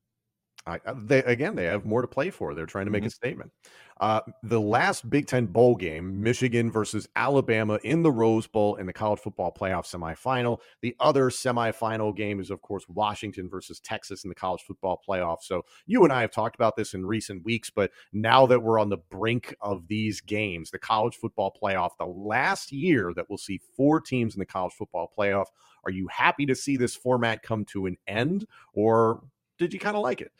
I, 0.66 0.80
uh, 0.86 0.94
they 0.96 1.22
again, 1.24 1.56
they 1.56 1.64
have 1.64 1.84
more 1.84 2.00
to 2.00 2.08
play 2.08 2.30
for. 2.30 2.54
They're 2.54 2.66
trying 2.66 2.86
to 2.86 2.90
make 2.90 3.02
mm-hmm. 3.02 3.08
a 3.08 3.10
statement. 3.10 3.52
Uh, 4.00 4.20
the 4.42 4.60
last 4.60 5.08
Big 5.08 5.26
Ten 5.26 5.46
bowl 5.46 5.76
game, 5.76 6.20
Michigan 6.20 6.70
versus 6.70 7.06
Alabama 7.14 7.78
in 7.84 8.02
the 8.02 8.10
Rose 8.10 8.46
Bowl 8.46 8.74
in 8.76 8.86
the 8.86 8.92
college 8.92 9.20
football 9.20 9.52
playoff 9.52 9.86
semifinal. 9.86 10.58
The 10.80 10.96
other 10.98 11.30
semifinal 11.30 12.16
game 12.16 12.40
is, 12.40 12.50
of 12.50 12.60
course, 12.60 12.88
Washington 12.88 13.48
versus 13.48 13.78
Texas 13.80 14.24
in 14.24 14.30
the 14.30 14.34
college 14.34 14.62
football 14.62 15.00
playoff. 15.08 15.42
So 15.42 15.62
you 15.86 16.02
and 16.02 16.12
I 16.12 16.22
have 16.22 16.32
talked 16.32 16.56
about 16.56 16.76
this 16.76 16.94
in 16.94 17.06
recent 17.06 17.44
weeks, 17.44 17.70
but 17.70 17.92
now 18.12 18.46
that 18.46 18.62
we're 18.62 18.80
on 18.80 18.88
the 18.88 18.98
brink 19.10 19.54
of 19.60 19.86
these 19.86 20.20
games, 20.20 20.70
the 20.70 20.78
college 20.78 21.14
football 21.14 21.56
playoff, 21.62 21.90
the 21.98 22.06
last 22.06 22.72
year 22.72 23.12
that 23.14 23.26
we'll 23.28 23.38
see 23.38 23.60
four 23.76 24.00
teams 24.00 24.34
in 24.34 24.40
the 24.40 24.46
college 24.46 24.72
football 24.72 25.12
playoff. 25.16 25.46
Are 25.84 25.92
you 25.92 26.08
happy 26.08 26.46
to 26.46 26.54
see 26.54 26.76
this 26.76 26.96
format 26.96 27.42
come 27.42 27.64
to 27.66 27.86
an 27.86 27.98
end, 28.08 28.46
or 28.72 29.22
did 29.58 29.72
you 29.72 29.78
kind 29.78 29.96
of 29.96 30.02
like 30.02 30.20
it? 30.20 30.32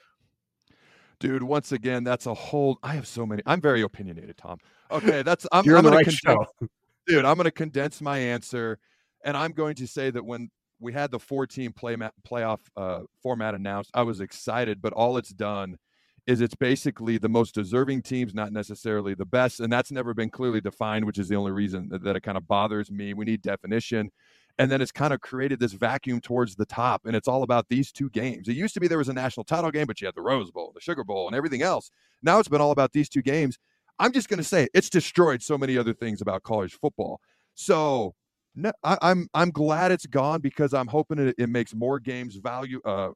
Dude 1.18 1.42
once 1.42 1.72
again 1.72 2.05
that's 2.05 2.27
a 2.27 2.35
whole 2.35 2.79
i 2.83 2.94
have 2.94 3.07
so 3.07 3.24
many 3.27 3.42
i'm 3.46 3.61
very 3.61 3.83
opinionated 3.83 4.37
tom. 4.37 4.59
Okay 4.90 5.22
that's 5.22 5.46
i'm, 5.53 5.64
You're 5.64 5.79
I'm 5.79 5.85
gonna 5.85 5.96
right 5.96 6.07
condense, 6.07 6.48
dude 7.07 7.24
i'm 7.24 7.37
gonna 7.37 7.50
condense 7.50 8.00
my 8.00 8.18
answer 8.18 8.79
and 9.24 9.37
i'm 9.37 9.53
going 9.53 9.74
to 9.77 9.87
say 9.87 10.11
that 10.11 10.24
when 10.24 10.50
we 10.81 10.92
had 10.92 11.11
the 11.11 11.18
14 11.18 11.72
play 11.72 11.96
ma- 11.96 12.11
playoff 12.29 12.61
uh, 12.77 13.00
format 13.22 13.55
announced 13.55 13.90
i 13.94 14.03
was 14.03 14.20
excited 14.20 14.83
but 14.83 14.92
all 14.92 15.16
it's 15.16 15.31
done 15.31 15.79
is 16.27 16.40
it's 16.40 16.55
basically 16.55 17.18
the 17.18 17.29
most 17.29 17.55
deserving 17.55 18.00
teams 18.03 18.35
not 18.35 18.53
necessarily 18.53 19.14
the 19.14 19.27
best 19.27 19.61
and 19.61 19.72
that's 19.72 19.92
never 19.92 20.14
been 20.14 20.31
clearly 20.31 20.61
defined 20.61 21.05
which 21.05 21.18
is 21.18 21.29
the 21.29 21.37
only 21.37 21.53
reason 21.53 21.88
that, 21.90 22.03
that 22.03 22.16
it 22.16 22.22
kind 22.22 22.38
of 22.38 22.48
bothers 22.48 22.90
me. 22.90 23.14
We 23.14 23.24
need 23.24 23.42
definition 23.42 24.11
and 24.59 24.71
then 24.71 24.81
it's 24.81 24.93
kind 24.93 25.12
of 25.12 25.21
created 25.21 25.59
this 25.59 25.73
vacuum 25.73 26.21
towards 26.21 26.55
the 26.55 26.67
top 26.67 27.03
and 27.07 27.17
it's 27.17 27.29
all 27.29 27.43
about 27.43 27.69
these 27.69 27.90
two 27.90 28.09
games. 28.11 28.49
It 28.49 28.57
used 28.57 28.75
to 28.75 28.81
be 28.81 28.88
there 28.88 28.99
was 28.99 29.09
a 29.09 29.12
national 29.12 29.45
title 29.45 29.71
game 29.71 29.87
but 29.87 30.01
you 30.01 30.07
had 30.07 30.14
the 30.14 30.23
rose 30.23 30.51
bowl 30.51 30.73
the 30.75 30.81
sugar 30.81 31.05
bowl 31.05 31.27
and 31.27 31.37
everything 31.37 31.62
else. 31.62 31.90
Now 32.23 32.38
it's 32.38 32.49
been 32.49 32.61
all 32.61 32.71
about 32.71 32.93
these 32.93 33.09
two 33.09 33.23
games. 33.23 33.59
I'm 33.99 34.12
just 34.12 34.29
going 34.29 34.38
to 34.38 34.45
say 34.45 34.69
it's 34.75 34.90
destroyed 34.90 35.43
so 35.43 35.57
many 35.57 35.79
other 35.79 35.95
things 35.95 36.21
about 36.21 36.43
college 36.43 36.75
football. 36.81 37.21
So 37.55 38.14
no, 38.57 38.73
I, 38.83 38.93
am 38.93 38.99
I'm, 39.03 39.29
I'm 39.35 39.51
glad 39.51 39.93
it's 39.93 40.07
gone 40.07 40.40
because 40.40 40.75
I'm 40.75 40.87
hoping 40.87 41.19
it, 41.19 41.35
it 41.38 41.49
makes 41.49 41.75
more 41.75 41.99
games 41.99 42.37
value 42.37 42.81
uh, 42.85 43.11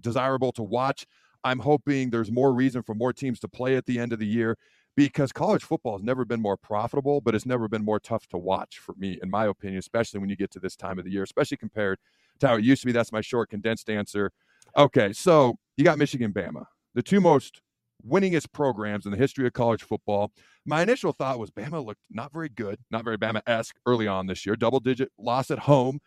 desirable 0.00 0.52
to 0.52 0.62
watch. 0.62 1.06
I'm 1.44 1.58
hoping 1.58 2.10
there's 2.10 2.30
more 2.30 2.52
reason 2.52 2.82
for 2.82 2.94
more 2.94 3.12
teams 3.12 3.40
to 3.40 3.48
play 3.48 3.76
at 3.76 3.86
the 3.86 3.98
end 3.98 4.12
of 4.12 4.18
the 4.18 4.26
year 4.26 4.56
because 4.96 5.32
college 5.32 5.64
football 5.64 5.96
has 5.96 6.04
never 6.04 6.24
been 6.24 6.40
more 6.40 6.56
profitable, 6.56 7.20
but 7.20 7.34
it's 7.34 7.46
never 7.46 7.68
been 7.68 7.84
more 7.84 8.00
tough 8.00 8.26
to 8.28 8.38
watch 8.38 8.78
for 8.78 8.94
me, 8.96 9.18
in 9.22 9.30
my 9.30 9.46
opinion, 9.46 9.78
especially 9.78 10.20
when 10.20 10.28
you 10.28 10.36
get 10.36 10.50
to 10.52 10.60
this 10.60 10.76
time 10.76 10.98
of 10.98 11.04
the 11.04 11.10
year, 11.10 11.22
especially 11.22 11.56
compared 11.56 11.98
to 12.40 12.48
how 12.48 12.56
it 12.56 12.64
used 12.64 12.82
to 12.82 12.86
be. 12.86 12.92
That's 12.92 13.12
my 13.12 13.20
short, 13.20 13.50
condensed 13.50 13.88
answer. 13.88 14.32
Okay, 14.76 15.12
so 15.12 15.56
you 15.76 15.84
got 15.84 15.98
Michigan, 15.98 16.32
Bama, 16.32 16.66
the 16.94 17.02
two 17.02 17.20
most 17.20 17.60
winningest 18.06 18.52
programs 18.52 19.06
in 19.06 19.12
the 19.12 19.18
history 19.18 19.46
of 19.46 19.52
college 19.52 19.82
football. 19.82 20.32
My 20.66 20.82
initial 20.82 21.12
thought 21.12 21.38
was 21.38 21.50
Bama 21.50 21.84
looked 21.84 22.04
not 22.10 22.32
very 22.32 22.48
good, 22.48 22.78
not 22.90 23.04
very 23.04 23.16
Bama 23.16 23.42
esque 23.46 23.76
early 23.86 24.06
on 24.06 24.26
this 24.26 24.44
year, 24.44 24.56
double 24.56 24.80
digit 24.80 25.10
loss 25.18 25.50
at 25.50 25.60
home. 25.60 26.00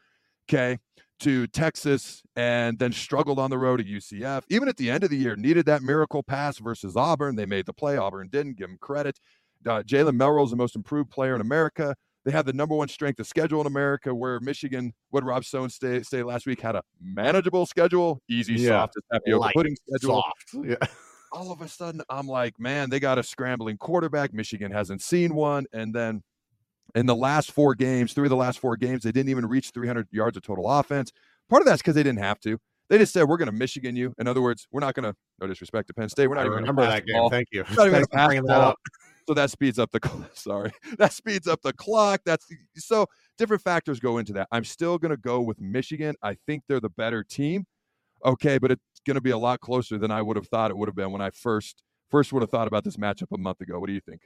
Okay 0.47 0.77
to 1.19 1.47
Texas 1.47 2.21
and 2.35 2.77
then 2.77 2.91
struggled 2.91 3.39
on 3.39 3.49
the 3.49 3.57
road 3.57 3.79
at 3.79 3.85
UCF. 3.85 4.43
Even 4.49 4.67
at 4.67 4.77
the 4.77 4.89
end 4.89 5.03
of 5.03 5.09
the 5.09 5.17
year, 5.17 5.35
needed 5.35 5.65
that 5.65 5.81
miracle 5.81 6.23
pass 6.23 6.57
versus 6.57 6.95
Auburn. 6.95 7.35
They 7.35 7.45
made 7.45 7.65
the 7.65 7.73
play. 7.73 7.97
Auburn 7.97 8.27
didn't 8.29 8.57
give 8.57 8.67
them 8.67 8.77
credit. 8.79 9.19
Uh, 9.65 9.81
Jalen 9.81 10.15
Milroe 10.15 10.43
is 10.43 10.51
the 10.51 10.57
most 10.57 10.75
improved 10.75 11.09
player 11.09 11.35
in 11.35 11.41
America. 11.41 11.95
They 12.25 12.31
have 12.31 12.45
the 12.45 12.53
number 12.53 12.75
one 12.75 12.87
strength 12.87 13.19
of 13.19 13.27
schedule 13.27 13.61
in 13.61 13.67
America, 13.67 14.13
where 14.13 14.39
Michigan, 14.39 14.93
what 15.11 15.23
Rob 15.23 15.45
Stone 15.45 15.69
say, 15.69 16.01
say 16.01 16.23
last 16.23 16.47
week, 16.47 16.59
had 16.59 16.75
a 16.75 16.81
manageable 16.99 17.67
schedule, 17.67 18.19
easy, 18.27 18.53
yeah. 18.53 18.69
soft, 18.69 18.95
tapioca 19.13 19.51
pudding 19.55 19.75
schedule. 19.87 20.23
Soft. 20.23 20.65
Yeah. 20.67 20.87
All 21.31 21.51
of 21.51 21.61
a 21.61 21.67
sudden, 21.67 22.01
I'm 22.09 22.27
like, 22.27 22.59
man, 22.59 22.89
they 22.89 22.99
got 22.99 23.17
a 23.17 23.23
scrambling 23.23 23.77
quarterback. 23.77 24.33
Michigan 24.33 24.71
hasn't 24.71 25.01
seen 25.01 25.35
one. 25.35 25.65
And 25.73 25.93
then 25.93 26.23
in 26.95 27.05
the 27.05 27.15
last 27.15 27.51
four 27.51 27.75
games, 27.75 28.13
three 28.13 28.25
of 28.25 28.29
the 28.29 28.35
last 28.35 28.59
four 28.59 28.77
games, 28.77 29.03
they 29.03 29.11
didn't 29.11 29.29
even 29.29 29.45
reach 29.45 29.71
300 29.71 30.07
yards 30.11 30.37
of 30.37 30.43
total 30.43 30.69
offense. 30.69 31.11
Part 31.49 31.61
of 31.61 31.65
that's 31.65 31.81
because 31.81 31.95
they 31.95 32.03
didn't 32.03 32.19
have 32.19 32.39
to. 32.41 32.57
They 32.89 32.97
just 32.97 33.13
said 33.13 33.23
we're 33.23 33.37
going 33.37 33.47
to 33.47 33.55
Michigan 33.55 33.95
you. 33.95 34.13
In 34.17 34.27
other 34.27 34.41
words, 34.41 34.67
we're 34.71 34.79
not 34.79 34.95
going 34.95 35.11
to. 35.11 35.15
No 35.41 35.47
disrespect 35.47 35.87
to 35.89 35.93
Penn 35.93 36.07
State, 36.07 36.27
we're 36.27 36.35
not 36.35 36.43
I 36.43 36.45
even 36.45 36.59
remember 36.59 36.83
that 36.83 37.05
game. 37.05 37.17
Ball. 37.17 37.29
Thank 37.29 37.49
you. 37.51 37.65
We're 37.75 37.89
not 38.13 38.31
even 38.31 38.43
to 38.43 38.47
that 38.47 38.61
up. 38.61 38.79
So 39.27 39.33
that 39.33 39.49
speeds 39.49 39.79
up 39.79 39.91
the 39.91 39.99
clock. 39.99 40.29
sorry. 40.33 40.71
That 40.97 41.11
speeds 41.11 41.47
up 41.47 41.61
the 41.61 41.73
clock. 41.73 42.21
That's 42.25 42.45
so 42.75 43.07
different 43.37 43.63
factors 43.63 43.99
go 43.99 44.19
into 44.19 44.33
that. 44.33 44.47
I'm 44.51 44.63
still 44.63 44.97
going 44.97 45.09
to 45.09 45.17
go 45.17 45.41
with 45.41 45.59
Michigan. 45.59 46.15
I 46.21 46.37
think 46.45 46.63
they're 46.67 46.79
the 46.79 46.89
better 46.89 47.23
team. 47.23 47.65
Okay, 48.23 48.57
but 48.59 48.71
it's 48.71 48.81
going 49.05 49.15
to 49.15 49.21
be 49.21 49.31
a 49.31 49.37
lot 49.37 49.59
closer 49.59 49.97
than 49.97 50.11
I 50.11 50.21
would 50.21 50.35
have 50.37 50.47
thought 50.47 50.71
it 50.71 50.77
would 50.77 50.87
have 50.87 50.95
been 50.95 51.11
when 51.11 51.21
I 51.21 51.31
first 51.31 51.83
first 52.11 52.31
would 52.33 52.43
have 52.43 52.51
thought 52.51 52.67
about 52.67 52.83
this 52.83 52.97
matchup 52.97 53.27
a 53.33 53.37
month 53.37 53.61
ago. 53.61 53.79
What 53.79 53.87
do 53.87 53.93
you 53.93 53.99
think? 53.99 54.21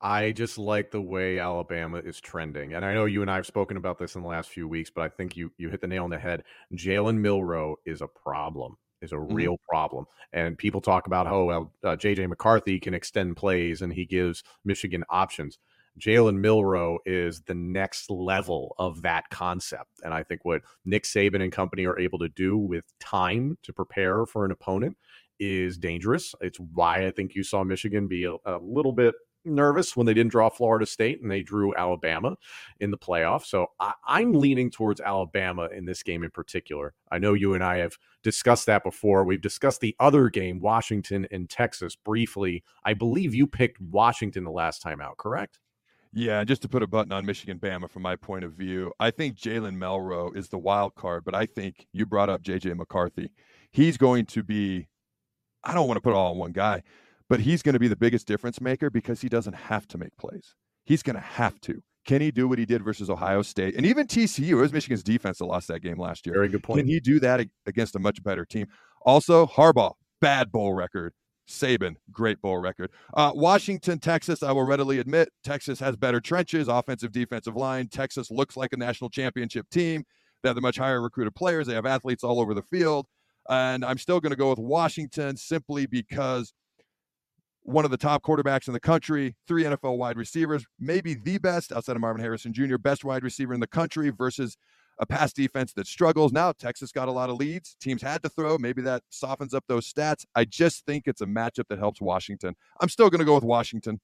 I 0.00 0.32
just 0.32 0.56
like 0.56 0.90
the 0.90 1.00
way 1.00 1.38
Alabama 1.38 1.98
is 1.98 2.20
trending. 2.20 2.74
And 2.74 2.84
I 2.84 2.94
know 2.94 3.04
you 3.04 3.20
and 3.20 3.30
I 3.30 3.36
have 3.36 3.46
spoken 3.46 3.76
about 3.76 3.98
this 3.98 4.14
in 4.14 4.22
the 4.22 4.28
last 4.28 4.48
few 4.48 4.66
weeks, 4.66 4.90
but 4.90 5.02
I 5.02 5.08
think 5.08 5.36
you 5.36 5.52
you 5.58 5.68
hit 5.68 5.80
the 5.80 5.86
nail 5.86 6.04
on 6.04 6.10
the 6.10 6.18
head. 6.18 6.44
Jalen 6.74 7.18
Milroe 7.18 7.76
is 7.84 8.00
a 8.00 8.08
problem, 8.08 8.76
is 9.02 9.12
a 9.12 9.16
mm-hmm. 9.16 9.34
real 9.34 9.60
problem. 9.68 10.06
And 10.32 10.56
people 10.56 10.80
talk 10.80 11.06
about 11.06 11.26
how 11.26 11.44
well, 11.44 11.72
uh, 11.84 11.96
JJ 11.96 12.28
McCarthy 12.28 12.80
can 12.80 12.94
extend 12.94 13.36
plays 13.36 13.82
and 13.82 13.92
he 13.92 14.06
gives 14.06 14.42
Michigan 14.64 15.04
options. 15.10 15.58
Jalen 15.98 16.38
Milroe 16.38 16.98
is 17.04 17.42
the 17.42 17.54
next 17.54 18.10
level 18.10 18.74
of 18.78 19.02
that 19.02 19.28
concept. 19.28 20.00
And 20.02 20.14
I 20.14 20.22
think 20.22 20.44
what 20.44 20.62
Nick 20.86 21.02
Saban 21.02 21.42
and 21.42 21.52
company 21.52 21.84
are 21.84 21.98
able 21.98 22.18
to 22.20 22.28
do 22.28 22.56
with 22.56 22.84
time 23.00 23.58
to 23.64 23.72
prepare 23.72 24.24
for 24.24 24.46
an 24.46 24.50
opponent 24.50 24.96
is 25.38 25.76
dangerous. 25.76 26.34
It's 26.40 26.58
why 26.58 27.06
I 27.06 27.10
think 27.10 27.34
you 27.34 27.42
saw 27.42 27.64
Michigan 27.64 28.06
be 28.06 28.24
a, 28.24 28.34
a 28.46 28.58
little 28.62 28.92
bit 28.92 29.14
nervous 29.44 29.96
when 29.96 30.06
they 30.06 30.14
didn't 30.14 30.32
draw 30.32 30.48
Florida 30.48 30.86
State 30.86 31.22
and 31.22 31.30
they 31.30 31.42
drew 31.42 31.74
Alabama 31.74 32.36
in 32.80 32.90
the 32.90 32.98
playoff. 32.98 33.44
So 33.44 33.68
I, 33.78 33.92
I'm 34.06 34.32
leaning 34.32 34.70
towards 34.70 35.00
Alabama 35.00 35.68
in 35.74 35.84
this 35.84 36.02
game 36.02 36.22
in 36.22 36.30
particular. 36.30 36.94
I 37.10 37.18
know 37.18 37.34
you 37.34 37.54
and 37.54 37.64
I 37.64 37.78
have 37.78 37.96
discussed 38.22 38.66
that 38.66 38.84
before. 38.84 39.24
We've 39.24 39.40
discussed 39.40 39.80
the 39.80 39.96
other 40.00 40.28
game, 40.28 40.60
Washington 40.60 41.26
and 41.30 41.48
Texas, 41.48 41.96
briefly. 41.96 42.62
I 42.84 42.94
believe 42.94 43.34
you 43.34 43.46
picked 43.46 43.80
Washington 43.80 44.44
the 44.44 44.50
last 44.50 44.82
time 44.82 45.00
out, 45.00 45.16
correct? 45.16 45.58
Yeah, 46.12 46.42
just 46.42 46.62
to 46.62 46.68
put 46.68 46.82
a 46.82 46.88
button 46.88 47.12
on 47.12 47.24
Michigan 47.24 47.58
Bama 47.58 47.88
from 47.88 48.02
my 48.02 48.16
point 48.16 48.44
of 48.44 48.54
view, 48.54 48.92
I 48.98 49.12
think 49.12 49.36
Jalen 49.36 49.76
Milroe 49.76 50.32
is 50.32 50.48
the 50.48 50.58
wild 50.58 50.96
card, 50.96 51.24
but 51.24 51.36
I 51.36 51.46
think 51.46 51.86
you 51.92 52.04
brought 52.04 52.28
up 52.28 52.42
JJ 52.42 52.76
McCarthy. 52.76 53.30
He's 53.70 53.96
going 53.96 54.26
to 54.26 54.42
be, 54.42 54.88
I 55.62 55.72
don't 55.72 55.86
want 55.86 55.98
to 55.98 56.02
put 56.02 56.14
all 56.14 56.32
on 56.32 56.38
one 56.38 56.50
guy, 56.50 56.82
but 57.30 57.40
he's 57.40 57.62
going 57.62 57.74
to 57.74 57.78
be 57.78 57.88
the 57.88 57.96
biggest 57.96 58.26
difference 58.26 58.60
maker 58.60 58.90
because 58.90 59.22
he 59.22 59.28
doesn't 59.28 59.54
have 59.54 59.86
to 59.86 59.96
make 59.96 60.14
plays. 60.18 60.56
He's 60.84 61.02
going 61.02 61.14
to 61.14 61.22
have 61.22 61.58
to. 61.62 61.80
Can 62.04 62.20
he 62.20 62.32
do 62.32 62.48
what 62.48 62.58
he 62.58 62.66
did 62.66 62.82
versus 62.82 63.08
Ohio 63.08 63.42
State 63.42 63.76
and 63.76 63.86
even 63.86 64.06
TCU? 64.06 64.50
It 64.50 64.54
was 64.56 64.72
Michigan's 64.72 65.04
defense 65.04 65.38
that 65.38 65.44
lost 65.44 65.68
that 65.68 65.80
game 65.80 65.96
last 65.96 66.26
year. 66.26 66.34
Very 66.34 66.48
good 66.48 66.64
point. 66.64 66.80
Can 66.80 66.88
he 66.88 66.98
do 66.98 67.20
that 67.20 67.46
against 67.66 67.94
a 67.94 68.00
much 68.00 68.22
better 68.22 68.44
team? 68.44 68.66
Also, 69.02 69.46
Harbaugh, 69.46 69.94
bad 70.20 70.50
bowl 70.50 70.74
record. 70.74 71.12
Saban, 71.48 71.96
great 72.10 72.40
bowl 72.40 72.58
record. 72.58 72.90
Uh, 73.14 73.32
Washington, 73.34 73.98
Texas, 73.98 74.42
I 74.42 74.52
will 74.52 74.64
readily 74.64 74.98
admit, 74.98 75.30
Texas 75.44 75.78
has 75.80 75.96
better 75.96 76.20
trenches, 76.20 76.68
offensive, 76.68 77.12
defensive 77.12 77.56
line. 77.56 77.88
Texas 77.88 78.30
looks 78.30 78.56
like 78.56 78.72
a 78.72 78.76
national 78.76 79.10
championship 79.10 79.68
team. 79.70 80.04
They 80.42 80.48
have 80.48 80.56
the 80.56 80.62
much 80.62 80.78
higher 80.78 81.02
recruited 81.02 81.34
players. 81.34 81.66
They 81.66 81.74
have 81.74 81.86
athletes 81.86 82.24
all 82.24 82.40
over 82.40 82.54
the 82.54 82.62
field. 82.62 83.06
And 83.48 83.84
I'm 83.84 83.98
still 83.98 84.20
going 84.20 84.30
to 84.30 84.36
go 84.36 84.50
with 84.50 84.58
Washington 84.58 85.36
simply 85.36 85.86
because 85.86 86.52
one 87.62 87.84
of 87.84 87.90
the 87.90 87.96
top 87.96 88.22
quarterbacks 88.22 88.66
in 88.66 88.72
the 88.72 88.80
country, 88.80 89.36
three 89.46 89.64
NFL 89.64 89.98
wide 89.98 90.16
receivers, 90.16 90.66
maybe 90.78 91.14
the 91.14 91.38
best 91.38 91.72
outside 91.72 91.96
of 91.96 92.00
Marvin 92.00 92.22
Harrison 92.22 92.52
Jr., 92.52 92.78
best 92.78 93.04
wide 93.04 93.22
receiver 93.22 93.52
in 93.52 93.60
the 93.60 93.66
country 93.66 94.10
versus 94.10 94.56
a 94.98 95.06
pass 95.06 95.32
defense 95.32 95.72
that 95.72 95.86
struggles. 95.86 96.32
Now 96.32 96.52
Texas 96.52 96.92
got 96.92 97.08
a 97.08 97.12
lot 97.12 97.30
of 97.30 97.36
leads. 97.36 97.76
Teams 97.80 98.02
had 98.02 98.22
to 98.22 98.28
throw. 98.28 98.58
Maybe 98.58 98.82
that 98.82 99.02
softens 99.08 99.54
up 99.54 99.64
those 99.66 99.90
stats. 99.90 100.26
I 100.34 100.44
just 100.44 100.84
think 100.84 101.04
it's 101.06 101.22
a 101.22 101.26
matchup 101.26 101.68
that 101.70 101.78
helps 101.78 102.00
Washington. 102.00 102.54
I'm 102.80 102.88
still 102.90 103.08
going 103.08 103.20
to 103.20 103.24
go 103.24 103.34
with 103.34 103.44
Washington. 103.44 104.00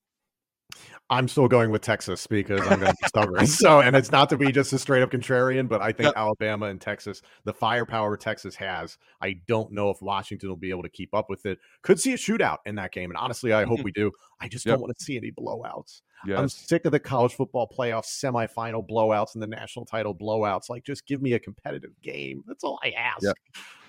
I'm 1.09 1.29
still 1.29 1.47
going 1.47 1.71
with 1.71 1.83
Texas 1.83 2.27
because 2.27 2.61
I'm 2.63 2.81
going 2.81 2.93
to 2.93 2.97
be 3.01 3.07
stubborn. 3.07 3.47
So, 3.57 3.81
and 3.81 3.95
it's 3.95 4.11
not 4.11 4.29
to 4.31 4.37
be 4.37 4.51
just 4.51 4.73
a 4.73 4.79
straight 4.79 5.03
up 5.03 5.11
contrarian, 5.11 5.69
but 5.69 5.81
I 5.81 5.93
think 5.93 6.07
yep. 6.07 6.15
Alabama 6.17 6.67
and 6.67 6.81
Texas, 6.81 7.23
the 7.45 7.53
firepower 7.53 8.17
Texas 8.17 8.57
has, 8.57 8.99
I 9.23 9.41
don't 9.47 9.71
know 9.73 9.91
if 9.91 10.03
Washington 10.03 10.49
will 10.49 10.57
be 10.57 10.71
able 10.71 10.83
to 10.83 10.89
keep 10.89 11.15
up 11.15 11.31
with 11.31 11.47
it. 11.47 11.59
Could 11.83 12.01
see 12.01 12.13
a 12.13 12.17
shootout 12.17 12.59
in 12.67 12.75
that 12.75 12.93
game. 12.93 13.11
And 13.11 13.17
honestly, 13.17 13.53
I 13.53 13.65
hope 13.65 13.79
mm-hmm. 13.79 13.85
we 13.85 13.93
do. 13.93 14.11
I 14.41 14.49
just 14.49 14.67
yep. 14.67 14.75
don't 14.75 14.83
want 14.83 14.99
to 14.99 15.05
see 15.05 15.17
any 15.17 15.31
blowouts. 15.31 16.03
Yes. 16.27 16.39
I'm 16.39 16.49
sick 16.49 16.85
of 16.87 16.93
the 16.93 16.99
college 16.99 17.35
football 17.35 17.69
playoff 17.69 18.05
semifinal 18.05 18.87
blowouts 18.87 19.35
and 19.35 19.43
the 19.43 19.47
national 19.47 19.85
title 19.85 20.15
blowouts. 20.15 20.69
Like, 20.69 20.85
just 20.85 21.07
give 21.07 21.23
me 21.23 21.35
a 21.35 21.39
competitive 21.39 21.93
game. 22.03 22.43
That's 22.47 22.65
all 22.65 22.81
I 22.83 22.91
ask. 22.91 23.23
Yep. 23.23 23.37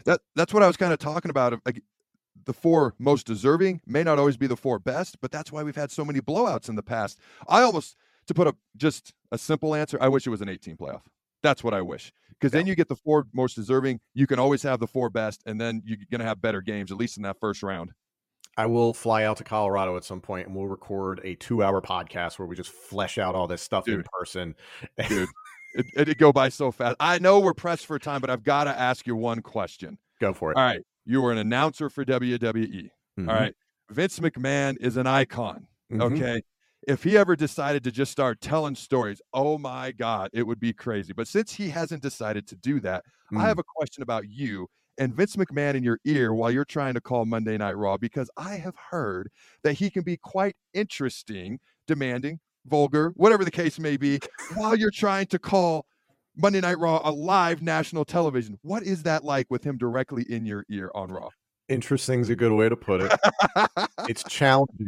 That 0.05 0.21
that's 0.35 0.53
what 0.53 0.63
I 0.63 0.67
was 0.67 0.77
kind 0.77 0.93
of 0.93 0.99
talking 0.99 1.31
about 1.31 1.59
the 2.47 2.53
four 2.53 2.95
most 2.97 3.27
deserving 3.27 3.81
may 3.85 4.03
not 4.03 4.17
always 4.17 4.37
be 4.37 4.47
the 4.47 4.55
four 4.55 4.79
best, 4.79 5.19
but 5.21 5.31
that's 5.31 5.51
why 5.51 5.61
we've 5.61 5.75
had 5.75 5.91
so 5.91 6.03
many 6.03 6.21
blowouts 6.21 6.69
in 6.69 6.75
the 6.75 6.81
past. 6.81 7.19
I 7.47 7.61
almost, 7.61 7.97
to 8.25 8.33
put 8.33 8.47
up 8.47 8.55
just 8.77 9.13
a 9.31 9.37
simple 9.37 9.75
answer, 9.75 9.97
I 10.01 10.07
wish 10.07 10.25
it 10.25 10.31
was 10.31 10.41
an 10.41 10.49
18 10.49 10.77
playoff. 10.77 11.01
That's 11.43 11.63
what 11.63 11.73
I 11.73 11.81
wish. 11.81 12.11
Because 12.29 12.53
yeah. 12.53 12.59
then 12.59 12.67
you 12.67 12.75
get 12.75 12.87
the 12.87 12.95
four 12.95 13.27
most 13.33 13.55
deserving. 13.55 13.99
You 14.13 14.27
can 14.27 14.39
always 14.39 14.63
have 14.63 14.79
the 14.79 14.87
four 14.87 15.09
best, 15.09 15.43
and 15.45 15.59
then 15.59 15.83
you're 15.85 15.97
going 16.09 16.19
to 16.19 16.25
have 16.25 16.41
better 16.41 16.61
games, 16.61 16.89
at 16.89 16.97
least 16.97 17.17
in 17.17 17.23
that 17.23 17.37
first 17.39 17.61
round. 17.61 17.91
I 18.55 18.65
will 18.65 18.93
fly 18.93 19.23
out 19.23 19.37
to 19.37 19.43
Colorado 19.43 19.97
at 19.97 20.03
some 20.03 20.19
point 20.19 20.47
and 20.47 20.55
we'll 20.55 20.65
record 20.65 21.21
a 21.23 21.35
two 21.35 21.63
hour 21.63 21.79
podcast 21.79 22.39
where 22.39 22.47
we 22.47 22.55
just 22.55 22.71
flesh 22.71 23.19
out 23.19 23.35
all 23.35 23.45
this 23.45 23.61
stuff 23.61 23.85
Dude. 23.85 23.99
in 23.99 24.05
person. 24.19 24.55
Dude, 25.07 25.29
it, 25.75 25.85
it'd 25.95 26.17
go 26.17 26.33
by 26.33 26.49
so 26.49 26.71
fast. 26.71 26.95
I 26.99 27.19
know 27.19 27.39
we're 27.39 27.53
pressed 27.53 27.85
for 27.85 27.99
time, 27.99 28.19
but 28.19 28.31
I've 28.31 28.43
got 28.43 28.63
to 28.63 28.71
ask 28.71 29.05
you 29.05 29.15
one 29.15 29.43
question. 29.43 29.99
Go 30.19 30.33
for 30.33 30.51
it. 30.51 30.57
All 30.57 30.63
right. 30.63 30.81
You 31.07 31.21
were 31.21 31.31
an 31.31 31.37
announcer 31.37 31.89
for 31.89 32.03
WWE. 32.03 32.89
Mm-hmm. 33.19 33.29
All 33.29 33.35
right. 33.35 33.55
Vince 33.89 34.19
McMahon 34.19 34.75
is 34.81 34.97
an 34.97 35.07
icon. 35.07 35.65
Mm-hmm. 35.91 36.01
Okay. 36.01 36.41
If 36.85 37.03
he 37.03 37.17
ever 37.17 37.35
decided 37.35 37.83
to 37.85 37.91
just 37.91 38.11
start 38.11 38.41
telling 38.41 38.75
stories, 38.75 39.21
oh 39.33 39.57
my 39.57 39.91
God, 39.91 40.29
it 40.33 40.43
would 40.43 40.59
be 40.59 40.73
crazy. 40.73 41.13
But 41.13 41.27
since 41.27 41.53
he 41.53 41.69
hasn't 41.69 42.01
decided 42.01 42.47
to 42.47 42.55
do 42.55 42.79
that, 42.81 43.03
mm. 43.33 43.39
I 43.39 43.47
have 43.47 43.57
a 43.57 43.63
question 43.63 44.03
about 44.03 44.29
you 44.29 44.67
and 44.97 45.13
Vince 45.13 45.35
McMahon 45.35 45.75
in 45.75 45.83
your 45.83 45.99
ear 46.05 46.33
while 46.33 46.51
you're 46.51 46.65
trying 46.65 46.93
to 46.95 47.01
call 47.01 47.25
Monday 47.25 47.57
Night 47.57 47.77
Raw 47.77 47.97
because 47.97 48.29
I 48.37 48.55
have 48.55 48.75
heard 48.75 49.29
that 49.63 49.73
he 49.73 49.89
can 49.89 50.03
be 50.03 50.17
quite 50.17 50.55
interesting, 50.73 51.59
demanding, 51.87 52.39
vulgar, 52.65 53.13
whatever 53.15 53.45
the 53.45 53.51
case 53.51 53.79
may 53.79 53.97
be, 53.97 54.19
while 54.55 54.75
you're 54.75 54.91
trying 54.91 55.27
to 55.27 55.39
call 55.39 55.85
Monday 56.37 56.61
Night 56.61 56.77
Raw 56.77 57.01
a 57.03 57.11
live 57.11 57.63
national 57.63 58.05
television. 58.05 58.59
What 58.61 58.83
is 58.83 59.03
that 59.03 59.23
like 59.23 59.47
with 59.49 59.63
him 59.63 59.77
directly 59.77 60.23
in 60.29 60.45
your 60.45 60.65
ear 60.69 60.91
on 60.93 61.11
Raw? 61.11 61.29
Interesting 61.67 62.21
is 62.21 62.29
a 62.29 62.35
good 62.35 62.51
way 62.51 62.69
to 62.69 62.77
put 62.77 63.01
it. 63.01 63.11
it's 64.07 64.23
challenging. 64.23 64.87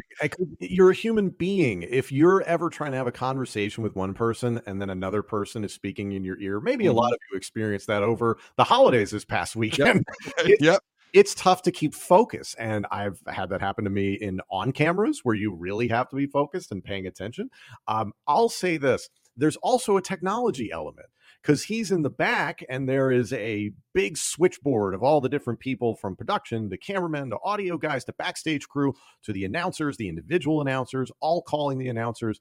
You're 0.59 0.91
a 0.91 0.93
human 0.93 1.29
being. 1.29 1.81
If 1.81 2.11
you're 2.11 2.41
ever 2.43 2.69
trying 2.69 2.91
to 2.91 2.97
have 2.97 3.07
a 3.07 3.11
conversation 3.11 3.83
with 3.83 3.95
one 3.95 4.13
person 4.13 4.61
and 4.65 4.79
then 4.79 4.89
another 4.89 5.21
person 5.21 5.65
is 5.65 5.73
speaking 5.73 6.13
in 6.13 6.23
your 6.23 6.39
ear, 6.39 6.61
maybe 6.61 6.85
a 6.85 6.93
lot 6.93 7.07
mm-hmm. 7.07 7.13
of 7.15 7.19
you 7.31 7.37
experienced 7.37 7.87
that 7.87 8.03
over 8.03 8.37
the 8.55 8.63
holidays 8.63 9.11
this 9.11 9.25
past 9.25 9.55
weekend. 9.55 10.05
Yep. 10.45 10.57
yep. 10.61 10.83
It's 11.11 11.33
tough 11.33 11.63
to 11.63 11.71
keep 11.71 11.95
focus. 11.95 12.55
And 12.59 12.85
I've 12.91 13.19
had 13.27 13.49
that 13.49 13.61
happen 13.61 13.83
to 13.83 13.89
me 13.89 14.13
in 14.13 14.39
on 14.51 14.71
cameras 14.71 15.21
where 15.23 15.35
you 15.35 15.53
really 15.53 15.87
have 15.87 16.07
to 16.09 16.15
be 16.15 16.27
focused 16.27 16.71
and 16.71 16.83
paying 16.83 17.07
attention. 17.07 17.49
Um, 17.87 18.13
I'll 18.27 18.47
say 18.47 18.77
this 18.77 19.09
there's 19.35 19.55
also 19.57 19.97
a 19.97 20.01
technology 20.01 20.71
element 20.71 21.07
because 21.41 21.63
he's 21.63 21.91
in 21.91 22.01
the 22.01 22.09
back 22.09 22.63
and 22.69 22.87
there 22.87 23.11
is 23.11 23.31
a 23.33 23.71
big 23.93 24.17
switchboard 24.17 24.93
of 24.93 25.03
all 25.03 25.21
the 25.21 25.29
different 25.29 25.59
people 25.59 25.95
from 25.95 26.15
production, 26.15 26.69
the 26.69 26.77
cameramen, 26.77 27.29
the 27.29 27.39
audio 27.43 27.77
guys, 27.77 28.05
the 28.05 28.13
backstage 28.13 28.67
crew, 28.67 28.93
to 29.23 29.33
the 29.33 29.45
announcers, 29.45 29.97
the 29.97 30.09
individual 30.09 30.61
announcers, 30.61 31.11
all 31.19 31.41
calling 31.41 31.79
the 31.79 31.89
announcers. 31.89 32.39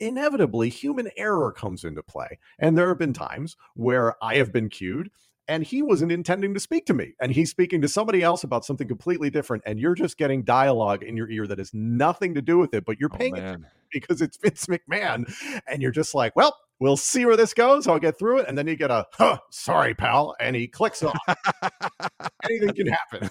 Inevitably, 0.00 0.68
human 0.68 1.10
error 1.16 1.52
comes 1.52 1.84
into 1.84 2.02
play. 2.02 2.38
And 2.58 2.76
there 2.76 2.88
have 2.88 2.98
been 2.98 3.12
times 3.12 3.56
where 3.74 4.16
I 4.22 4.36
have 4.36 4.52
been 4.52 4.68
cued 4.68 5.10
and 5.48 5.62
he 5.62 5.82
wasn't 5.82 6.12
intending 6.12 6.54
to 6.54 6.60
speak 6.60 6.86
to 6.86 6.94
me 6.94 7.14
and 7.20 7.32
he's 7.32 7.50
speaking 7.50 7.80
to 7.82 7.88
somebody 7.88 8.22
else 8.22 8.44
about 8.44 8.64
something 8.64 8.88
completely 8.88 9.30
different 9.30 9.62
and 9.66 9.78
you're 9.78 9.94
just 9.94 10.16
getting 10.16 10.42
dialogue 10.42 11.02
in 11.02 11.16
your 11.16 11.28
ear 11.30 11.46
that 11.46 11.58
has 11.58 11.72
nothing 11.74 12.34
to 12.34 12.42
do 12.42 12.58
with 12.58 12.74
it 12.74 12.84
but 12.84 12.98
you're 12.98 13.10
oh, 13.12 13.16
paying 13.16 13.38
oh, 13.38 13.52
it 13.52 13.60
because 13.92 14.20
it's 14.20 14.36
Vince 14.38 14.66
McMahon 14.66 15.32
and 15.66 15.82
you're 15.82 15.90
just 15.90 16.14
like 16.14 16.34
well 16.36 16.56
we'll 16.84 16.96
see 16.96 17.24
where 17.24 17.36
this 17.36 17.54
goes 17.54 17.86
i'll 17.86 17.98
get 17.98 18.18
through 18.18 18.38
it 18.38 18.46
and 18.46 18.56
then 18.56 18.66
you 18.66 18.76
get 18.76 18.90
a 18.90 19.06
huh, 19.12 19.38
sorry 19.50 19.94
pal 19.94 20.34
and 20.38 20.54
he 20.54 20.68
clicks 20.68 21.02
off 21.02 21.18
anything 22.44 22.74
can 22.74 22.86
happen 22.86 23.30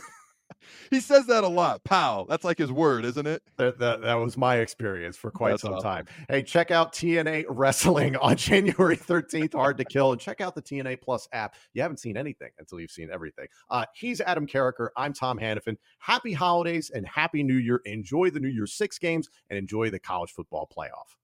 he 0.89 0.99
says 0.99 1.25
that 1.27 1.43
a 1.43 1.47
lot. 1.47 1.83
Pal. 1.83 2.25
That's 2.25 2.43
like 2.43 2.57
his 2.57 2.71
word, 2.71 3.05
isn't 3.05 3.25
it? 3.25 3.43
That, 3.57 3.79
that, 3.79 4.01
that 4.01 4.15
was 4.15 4.37
my 4.37 4.57
experience 4.57 5.17
for 5.17 5.31
quite 5.31 5.51
That's 5.51 5.63
some 5.63 5.73
awesome. 5.73 5.83
time. 5.83 6.05
Hey, 6.29 6.43
check 6.43 6.71
out 6.71 6.93
TNA 6.93 7.45
Wrestling 7.49 8.15
on 8.17 8.35
January 8.37 8.97
13th, 8.97 9.53
Hard 9.53 9.77
to 9.77 9.85
Kill, 9.85 10.11
and 10.11 10.21
check 10.21 10.41
out 10.41 10.55
the 10.55 10.61
TNA 10.61 11.01
Plus 11.01 11.27
app. 11.33 11.55
You 11.73 11.81
haven't 11.81 11.97
seen 11.97 12.17
anything 12.17 12.49
until 12.59 12.79
you've 12.79 12.91
seen 12.91 13.09
everything. 13.11 13.47
Uh, 13.69 13.85
he's 13.93 14.21
Adam 14.21 14.47
Carriker. 14.47 14.89
I'm 14.95 15.13
Tom 15.13 15.39
Hannifan. 15.39 15.77
Happy 15.99 16.33
holidays 16.33 16.91
and 16.93 17.07
happy 17.07 17.43
new 17.43 17.57
year. 17.57 17.81
Enjoy 17.85 18.29
the 18.29 18.39
New 18.39 18.49
Year 18.49 18.67
Six 18.67 18.97
games 18.99 19.29
and 19.49 19.57
enjoy 19.57 19.89
the 19.89 19.99
college 19.99 20.31
football 20.31 20.69
playoff. 20.75 21.15